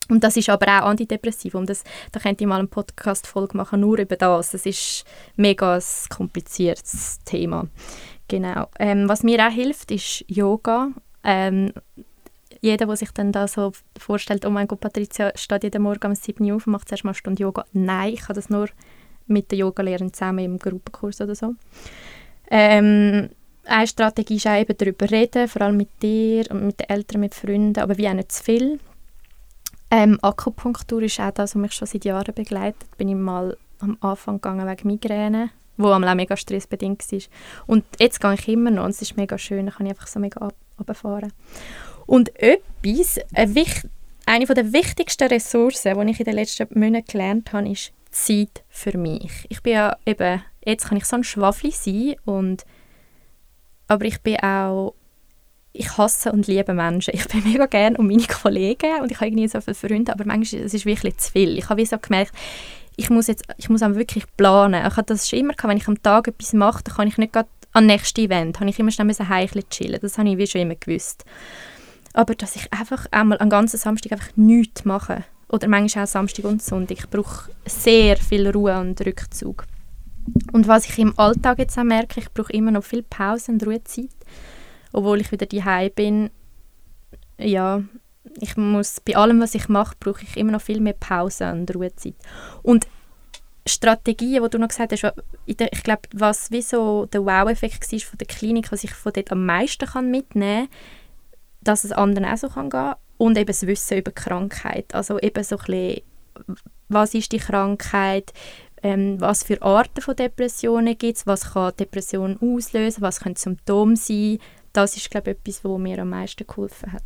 [0.10, 1.56] Und das ist aber auch antidepressiv.
[1.56, 4.52] Und das, da könnte ich mal eine Podcast-Folge machen, nur über das.
[4.52, 5.04] Das ist
[5.36, 7.68] mega ein kompliziertes Thema.
[8.28, 8.68] Genau.
[8.80, 10.92] Ähm, was mir auch hilft, ist Yoga.
[11.24, 11.74] Ähm,
[12.62, 16.16] jeder, der sich dann da so vorstellt, oh mein Gott, Patricia steht jeden Morgen um
[16.16, 17.66] 7 Uhr auf und macht zuerst mal eine Stunde Yoga.
[17.74, 18.70] Nein, ich kann das nur
[19.28, 21.56] mit der Yogalehrerin zusammen im Gruppenkurs oder so.
[22.50, 23.30] Ähm,
[23.66, 27.22] eine Strategie ist auch eben darüber reden, vor allem mit dir und mit den Eltern,
[27.22, 28.80] mit Freunden, aber wie auch nicht zu viel.
[29.92, 32.98] Ähm, Akupunktur ist auch das, was mich schon seit Jahren begleitet.
[32.98, 37.20] Bin ich mal am Anfang gegangen wegen Migräne, wo auch mega stressbedingt war.
[37.68, 40.08] Und jetzt gehe ich immer noch und es ist mega schön, da kann ich einfach
[40.08, 41.32] so mega runterfahren.
[42.08, 43.20] Und etwas,
[44.26, 48.98] eine, der wichtigsten Ressourcen, die ich in den letzten Monaten gelernt habe, ist Zeit für
[48.98, 49.46] mich.
[49.50, 52.66] Ich bin ja eben, jetzt kann ich so ein Schwafli sein und
[53.88, 54.96] aber ich bin auch
[55.74, 57.14] ich hasse und liebe Menschen.
[57.14, 60.26] Ich bin mega gerne um meine Kollegen und ich habe irgendwie so viele Freunde, aber
[60.26, 61.58] manchmal ist es wirklich zu viel.
[61.58, 62.34] Ich habe wie so gemerkt,
[62.96, 64.86] ich muss jetzt, ich muss wirklich planen.
[64.88, 67.18] Ich habe das schon immer gehabt, wenn ich am Tag etwas mache, dann kann ich
[67.18, 70.00] nicht gerade an nächste Event, habe ich immer schnell ein chillen.
[70.02, 71.24] Das habe ich wie schon immer gewusst.
[72.18, 76.46] Aber dass ich einfach einmal am ganzen Samstag einfach nichts mache, oder manchmal auch Samstag
[76.46, 79.68] und Sonntag, ich brauche sehr viel Ruhe und Rückzug.
[80.52, 83.64] Und was ich im Alltag jetzt auch merke, ich brauche immer noch viel Pause und
[83.64, 84.10] Ruhezeit,
[84.94, 86.32] obwohl ich wieder daheim bin.
[87.38, 87.84] Ja,
[88.42, 91.74] ich muss bei allem, was ich mache, brauche ich immer noch viel mehr Pause und
[91.76, 92.16] Ruhezeit.
[92.64, 92.88] Und
[93.68, 95.14] Strategien, die du noch gesagt hast,
[95.46, 99.32] ich glaube, was wie so der Wow-Effekt war von der Klinik, was ich von dort
[99.32, 100.78] am meisten kann mitnehmen kann,
[101.68, 104.94] dass es anderen auch so kann gehen und eben das Wissen über Krankheit.
[104.94, 106.02] Also eben so ein bisschen,
[106.90, 108.32] was ist die Krankheit,
[108.84, 113.98] ähm, was für Arten von Depressionen gibt es, was kann Depression auslösen, was können Symptome
[113.98, 114.40] sein.
[114.72, 117.04] Das ist, glaube ich, etwas, was mir am meisten geholfen hat.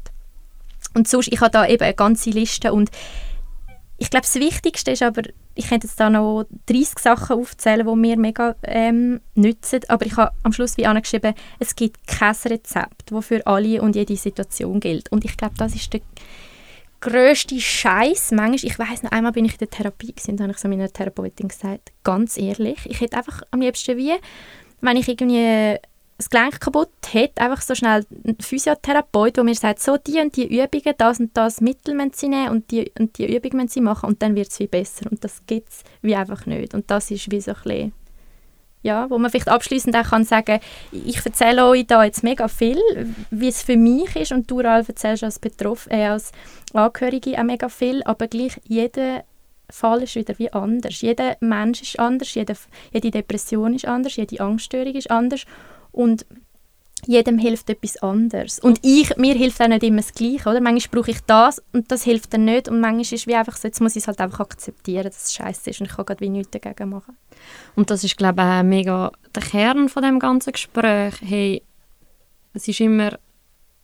[0.94, 2.92] Und sonst, ich habe da eben eine ganze Liste und
[4.02, 5.22] ich glaube, das Wichtigste ist aber,
[5.54, 10.18] ich könnte jetzt da noch 30 Sachen aufzählen, die mir mega ähm, nützen, aber ich
[10.18, 14.80] habe am Schluss wie angeschrieben, es gibt kein Rezept, das für alle und jede Situation
[14.80, 15.12] gilt.
[15.12, 16.02] Und ich glaube, das ist der
[17.00, 18.32] grösste Scheiß.
[18.32, 20.68] Manchmal, ich weiß noch einmal bin ich in der Therapie gewesen, da habe ich so
[20.68, 24.14] meiner Therapeutin gesagt, ganz ehrlich, ich hätte einfach am liebsten wie,
[24.82, 25.78] wenn ich irgendwie
[26.22, 30.36] das Gelenk kaputt hat, einfach so schnell ein Physiotherapeut, der mir sagt, so die und
[30.36, 33.70] die Übungen, das und das Mittel müssen sie nehmen und die und die Übungen müssen
[33.70, 35.12] sie machen und dann wird es wie besser.
[35.12, 36.74] Und das gibt es wie einfach nicht.
[36.74, 37.94] Und das ist wie so ein bisschen,
[38.84, 40.60] ja, wo man vielleicht abschließend auch kann sagen,
[40.92, 42.80] ich erzähle euch da jetzt mega viel,
[43.32, 46.32] wie es für mich ist und du, Ralf, erzählst als, Betroff äh, als
[46.74, 49.24] Angehörige auch mega viel, aber gleich jeder
[49.72, 51.02] Fall ist wieder wie anders.
[51.02, 52.54] Jeder Mensch ist anders, jede,
[52.92, 55.46] jede Depression ist anders, jede Angststörung ist anders
[55.92, 56.26] und
[57.06, 58.60] jedem hilft etwas anderes.
[58.60, 60.62] Und ich, mir hilft auch nicht immer das Gleiche, oder?
[60.62, 63.58] Manchmal brauche ich das und das hilft dann nicht und manchmal ist es wie einfach
[63.58, 66.06] so, jetzt muss ich es halt einfach akzeptieren, dass es scheiße ist und ich kann
[66.06, 67.18] gerade wie nichts dagegen machen.
[67.76, 71.16] Und das ist, glaube ich, mega der Kern von dem ganzen Gespräch.
[71.22, 71.64] Hey,
[72.54, 73.18] es ist immer,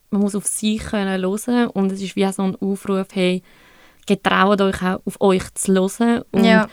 [0.10, 3.42] man muss auf sich können hören und es ist wie so ein Aufruf, hey,
[4.06, 6.70] getraut euch auch auf euch zu hören und ja.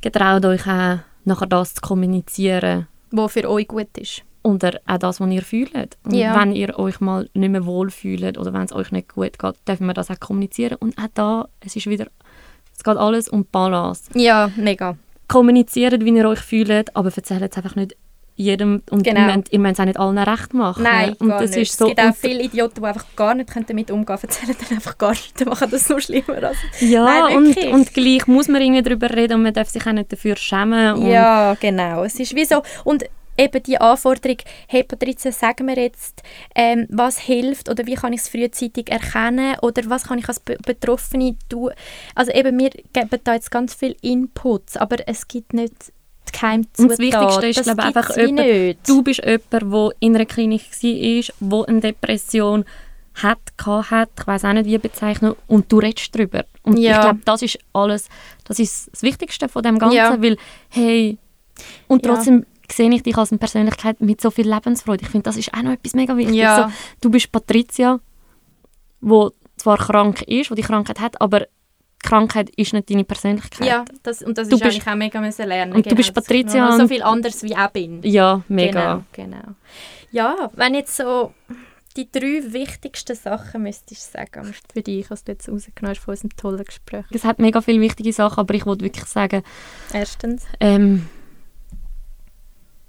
[0.00, 2.88] getraut euch auch nachher das zu kommunizieren.
[3.10, 5.98] Was für euch gut ist oder auch das, was ihr fühlt.
[6.04, 6.38] Und ja.
[6.38, 9.54] wenn ihr euch mal nicht mehr wohl fühlt oder wenn es euch nicht gut geht,
[9.68, 10.76] dürfen wir das auch kommunizieren.
[10.80, 12.06] Und auch da, es ist wieder,
[12.76, 14.10] es geht alles um Balance.
[14.14, 14.96] Ja, mega.
[15.28, 17.96] Kommuniziert, wie ihr euch fühlt, aber erzählt es einfach nicht
[18.40, 19.28] jedem und genau.
[19.28, 20.82] ihr, müsst, ihr müsst es auch nicht allen recht machen.
[20.82, 21.70] Nein, und das nicht.
[21.70, 24.56] Ist so, es gibt auch viele Idioten, die einfach gar nicht damit umgehen können, erzählen
[24.58, 26.42] dann einfach gar nicht, machen das noch schlimmer.
[26.42, 29.86] Also, ja, nein, und, und gleich muss man irgendwie darüber reden und man darf sich
[29.86, 31.06] auch nicht dafür schämen.
[31.06, 32.04] ja, genau.
[32.04, 33.04] Es ist wie so, und
[33.40, 34.38] eben die Anforderung,
[34.68, 36.22] hey Patricia, sag mir jetzt,
[36.54, 40.40] ähm, was hilft oder wie kann ich es frühzeitig erkennen oder was kann ich als
[40.40, 41.72] Be Betroffene tun.
[42.14, 45.92] Also eben, wir geben da jetzt ganz viel Inputs, aber es gibt nicht
[46.32, 46.84] die Geheimzutaten.
[46.84, 51.50] Und das Wichtigste ist, glaube einfach, jemand, du bist jemand, der in einer Klinik war,
[51.50, 52.64] der eine Depression
[53.14, 56.44] hat, hat, ich weiß auch nicht, wie bezeichnen, und du redest darüber.
[56.62, 56.92] Und ja.
[56.92, 58.08] ich glaube, das ist alles,
[58.44, 60.22] das ist das Wichtigste von dem Ganzen, ja.
[60.22, 60.36] weil,
[60.68, 61.18] hey,
[61.88, 65.02] und trotzdem sehe ich dich als eine Persönlichkeit mit so viel Lebensfreude.
[65.02, 66.36] Ich finde, das ist auch noch etwas mega wichtig.
[66.36, 66.68] Ja.
[66.68, 68.00] So, du bist Patricia,
[69.00, 71.46] wo zwar krank ist, wo die Krankheit hat, aber
[72.02, 73.66] Krankheit ist nicht deine Persönlichkeit.
[73.66, 75.72] Ja, das, und das du ist bist, eigentlich auch mega müssen lernen.
[75.72, 76.76] Und genau, du bist Patricia.
[76.76, 78.02] so viel anders wie ich bin.
[78.02, 79.04] Ja, mega.
[79.12, 79.54] Genau, genau.
[80.10, 81.32] Ja, wenn jetzt so
[81.96, 86.12] die drei wichtigsten Sachen müsstest du sagen für dich, was du jetzt rausgenommen hast von
[86.12, 87.04] unserem tollen Gespräch.
[87.10, 89.42] Es hat mega viele wichtige Sachen, aber ich wollte wirklich sagen...
[89.92, 90.44] Erstens?
[90.60, 91.08] Ähm,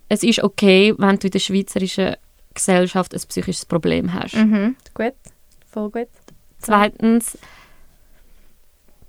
[0.08, 2.16] es ist okay, wenn du in der schweizerischen
[2.54, 4.36] Gesellschaft ein psychisches Problem hast.
[4.36, 5.14] Mhm, gut,
[5.72, 6.10] voll gut.
[6.60, 7.38] Zweitens,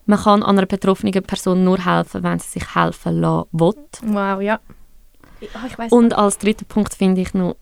[0.07, 3.75] man kann einer betroffenen Person nur helfen, wenn sie sich helfen lassen will.
[4.03, 4.61] Wow, ja.
[5.41, 7.57] Oh, Und als dritten Punkt finde ich noch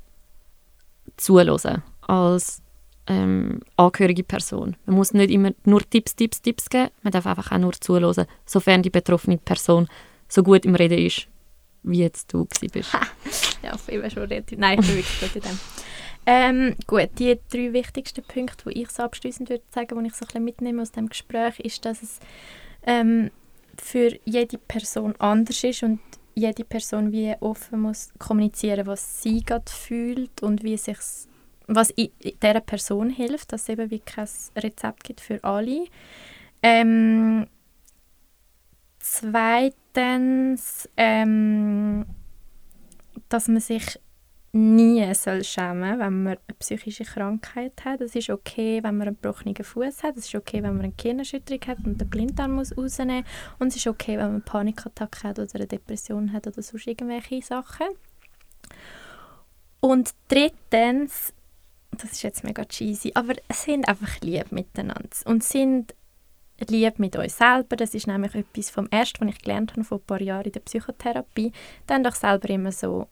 [1.16, 2.62] zuhören als
[3.06, 4.76] ähm, angehörige Person.
[4.86, 8.26] Man muss nicht immer nur Tipps, Tipps, Tipps geben, man darf einfach auch nur zuhören,
[8.44, 9.88] sofern die betroffene Person
[10.28, 11.26] so gut im Reden ist,
[11.82, 12.92] wie jetzt du bist.
[13.62, 14.58] ja, ich bin schon relativ...
[14.58, 15.58] Nein, ich bin wirklich gut in dem.
[16.26, 20.26] Ähm, gut, die drei wichtigsten Punkte, die ich so abschließend würde sagen, die ich so
[20.34, 22.20] ein mitnehme aus dem Gespräch, ist, dass es
[22.84, 23.30] ähm,
[23.76, 26.00] für jede Person anders ist und
[26.34, 30.98] jede Person wie offen muss kommunizieren, was sie gerade fühlt und wie sich
[31.72, 35.86] was dieser Person hilft, dass es eben wie kein Rezept gibt für alle.
[36.62, 37.46] Ähm,
[38.98, 42.06] zweitens, ähm,
[43.28, 44.00] dass man sich
[44.52, 48.00] nie soll schämen wenn man eine psychische Krankheit hat.
[48.00, 50.16] Es ist okay, wenn man einen gebrochenen Fuß hat.
[50.16, 53.24] Es ist okay, wenn man eine Gehirnerschütterung hat und den Blinddarm muss rausnehmen
[53.58, 56.86] Und es ist okay, wenn man eine Panikattacke hat oder eine Depression hat oder sonst
[56.86, 57.86] irgendwelche Sachen.
[59.80, 61.32] Und drittens,
[61.92, 65.94] das ist jetzt mega cheesy, aber sind einfach lieb miteinander und sind
[66.68, 67.76] lieb mit uns selber.
[67.76, 70.52] Das ist nämlich etwas vom Ersten, was ich gelernt habe vor ein paar Jahren in
[70.52, 71.52] der Psychotherapie.
[71.86, 73.06] Dann doch selber immer so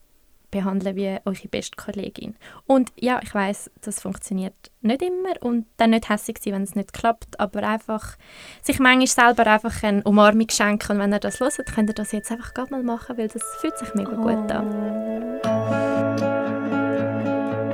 [0.51, 2.35] behandeln wie eure beste Kollegin.
[2.65, 6.75] Und ja, ich weiß, das funktioniert nicht immer und dann nicht hässlich sein, wenn es
[6.75, 8.15] nicht klappt, aber einfach
[8.61, 12.11] sich manchmal selber einfach eine Umarmung schenken und wenn ihr das hört, könnt ihr das
[12.11, 14.21] jetzt einfach gerade mal machen, weil das fühlt sich mega oh.
[14.21, 15.39] gut an.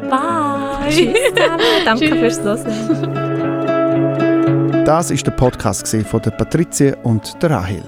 [0.10, 0.90] Bye!
[0.90, 1.18] Tschüss
[1.86, 2.38] Danke Tschüss.
[2.38, 3.26] fürs Hören.
[4.86, 7.84] Das ist der Podcast von der Patrizie und der Rahel.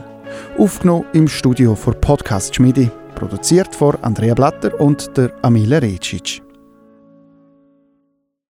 [0.57, 6.46] Aufgenommen im Studio für Podcast Schmiede, produziert von Andrea Blatter und der Amile Recic.